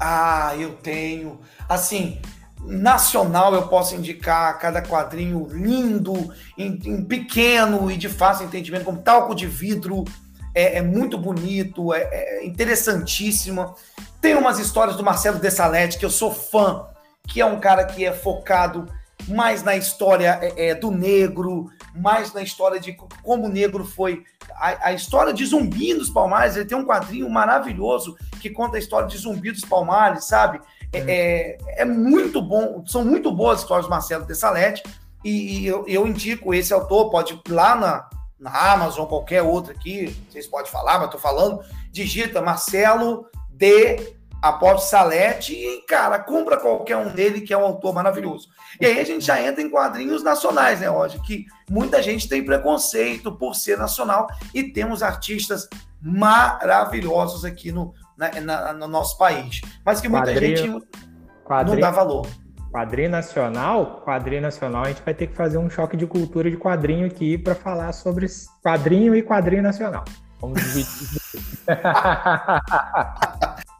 Ah, 0.00 0.54
eu 0.58 0.72
tenho. 0.76 1.40
Assim, 1.68 2.20
nacional 2.64 3.54
eu 3.54 3.68
posso 3.68 3.94
indicar 3.94 4.58
cada 4.58 4.82
quadrinho 4.82 5.48
lindo, 5.50 6.32
em, 6.56 6.78
em 6.84 7.04
pequeno 7.04 7.90
e 7.90 7.96
de 7.96 8.08
fácil 8.08 8.46
entendimento, 8.46 8.84
como 8.84 9.02
talco 9.02 9.34
de 9.34 9.46
vidro, 9.46 10.04
é, 10.54 10.78
é 10.78 10.82
muito 10.82 11.16
bonito, 11.16 11.94
é, 11.94 12.08
é 12.12 12.46
interessantíssimo. 12.46 13.74
Tem 14.20 14.34
umas 14.34 14.58
histórias 14.58 14.96
do 14.96 15.04
Marcelo 15.04 15.38
Dessalete 15.38 15.98
que 15.98 16.04
eu 16.04 16.10
sou 16.10 16.32
fã 16.32 16.86
que 17.28 17.40
é 17.40 17.46
um 17.46 17.60
cara 17.60 17.84
que 17.84 18.04
é 18.04 18.12
focado 18.12 18.88
mais 19.28 19.62
na 19.62 19.76
história 19.76 20.38
é, 20.40 20.68
é, 20.68 20.74
do 20.74 20.90
negro, 20.90 21.70
mais 21.94 22.32
na 22.32 22.42
história 22.42 22.80
de 22.80 22.96
como 23.22 23.46
o 23.46 23.48
negro 23.48 23.84
foi. 23.84 24.24
A, 24.54 24.88
a, 24.88 24.92
história 24.92 25.34
de 25.34 25.44
Zumbi 25.44 25.92
dos 25.92 26.08
Palmares, 26.08 26.56
ele 26.56 26.64
tem 26.64 26.78
um 26.78 26.86
quadrinho 26.86 27.28
maravilhoso 27.28 28.16
que 28.40 28.48
conta 28.48 28.76
a 28.76 28.78
história 28.80 29.06
de 29.06 29.18
Zumbi 29.18 29.52
dos 29.52 29.64
Palmares, 29.64 30.24
sabe? 30.24 30.60
É, 30.92 30.98
é, 30.98 31.58
é 31.82 31.84
muito 31.84 32.40
bom, 32.40 32.82
são 32.86 33.04
muito 33.04 33.30
boas 33.30 33.56
as 33.56 33.62
histórias 33.62 33.86
do 33.86 33.90
Marcelo 33.90 34.26
Tessalete, 34.26 34.82
e, 35.24 35.58
e 35.58 35.66
eu, 35.66 35.84
eu, 35.86 36.06
indico 36.06 36.54
esse 36.54 36.72
autor, 36.72 37.10
pode 37.10 37.34
ir 37.34 37.52
lá 37.52 37.74
na, 37.74 38.08
na 38.38 38.72
Amazon, 38.72 39.06
qualquer 39.06 39.42
outro 39.42 39.72
aqui, 39.72 40.16
vocês 40.30 40.46
podem 40.46 40.70
falar, 40.70 40.98
mas 40.98 41.10
tô 41.10 41.18
falando, 41.18 41.60
digita 41.90 42.40
Marcelo 42.40 43.26
D 43.50 44.16
aposte 44.40 44.88
Salete 44.88 45.52
e, 45.52 45.82
cara, 45.82 46.18
compra 46.18 46.56
qualquer 46.56 46.96
um 46.96 47.08
dele, 47.08 47.40
que 47.40 47.52
é 47.52 47.58
um 47.58 47.64
autor 47.64 47.92
maravilhoso. 47.92 48.48
E 48.80 48.86
aí 48.86 49.00
a 49.00 49.04
gente 49.04 49.24
já 49.24 49.42
entra 49.42 49.62
em 49.62 49.68
quadrinhos 49.68 50.22
nacionais, 50.22 50.80
né, 50.80 50.86
Roger? 50.86 51.20
Que 51.22 51.46
muita 51.68 52.02
gente 52.02 52.28
tem 52.28 52.44
preconceito 52.44 53.32
por 53.32 53.54
ser 53.54 53.76
nacional 53.76 54.28
e 54.54 54.62
temos 54.72 55.02
artistas 55.02 55.68
maravilhosos 56.00 57.44
aqui 57.44 57.72
no, 57.72 57.92
na, 58.18 58.40
na, 58.40 58.72
no 58.72 58.88
nosso 58.88 59.16
país. 59.16 59.60
Mas 59.84 60.00
que 60.00 60.08
muita 60.08 60.32
quadrinho, 60.32 60.56
gente 60.56 60.88
quadrinho, 61.44 61.74
não 61.76 61.80
dá 61.80 61.90
valor. 61.90 62.26
Quadrinho 62.72 63.10
nacional, 63.10 64.02
quadrinho 64.04 64.42
nacional, 64.42 64.84
a 64.84 64.88
gente 64.88 65.02
vai 65.02 65.14
ter 65.14 65.28
que 65.28 65.34
fazer 65.34 65.56
um 65.56 65.70
choque 65.70 65.96
de 65.96 66.06
cultura 66.06 66.50
de 66.50 66.56
quadrinho 66.56 67.06
aqui 67.06 67.38
para 67.38 67.54
falar 67.54 67.92
sobre 67.92 68.26
quadrinho 68.62 69.14
e 69.14 69.22
quadrinho 69.22 69.62
nacional. 69.62 70.04
Vamos 70.40 70.60
dividir. 70.60 70.86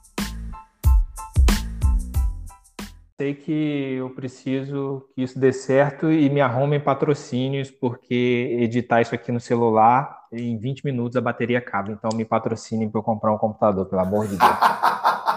sei 3.21 3.35
que 3.35 3.97
eu 3.99 4.11
preciso 4.11 5.09
que 5.13 5.23
isso 5.23 5.37
dê 5.41 5.53
certo 5.53 6.09
e 6.09 6.31
me 6.31 6.41
arrumem 6.41 6.79
patrocínios, 6.79 7.69
porque 7.69 8.57
editar 8.61 9.01
isso 9.01 9.13
aqui 9.13 9.33
no 9.33 9.41
celular, 9.41 10.27
em 10.33 10.57
20 10.57 10.85
minutos 10.85 11.17
a 11.17 11.21
bateria 11.21 11.59
acaba. 11.59 11.91
Então 11.91 12.11
me 12.15 12.25
patrocinem 12.25 12.89
para 12.89 13.01
eu 13.01 13.03
comprar 13.03 13.35
um 13.35 13.39
computador, 13.39 13.87
pelo 13.87 14.03
amor 14.03 14.29
de 14.29 14.37
Deus. 14.37 14.51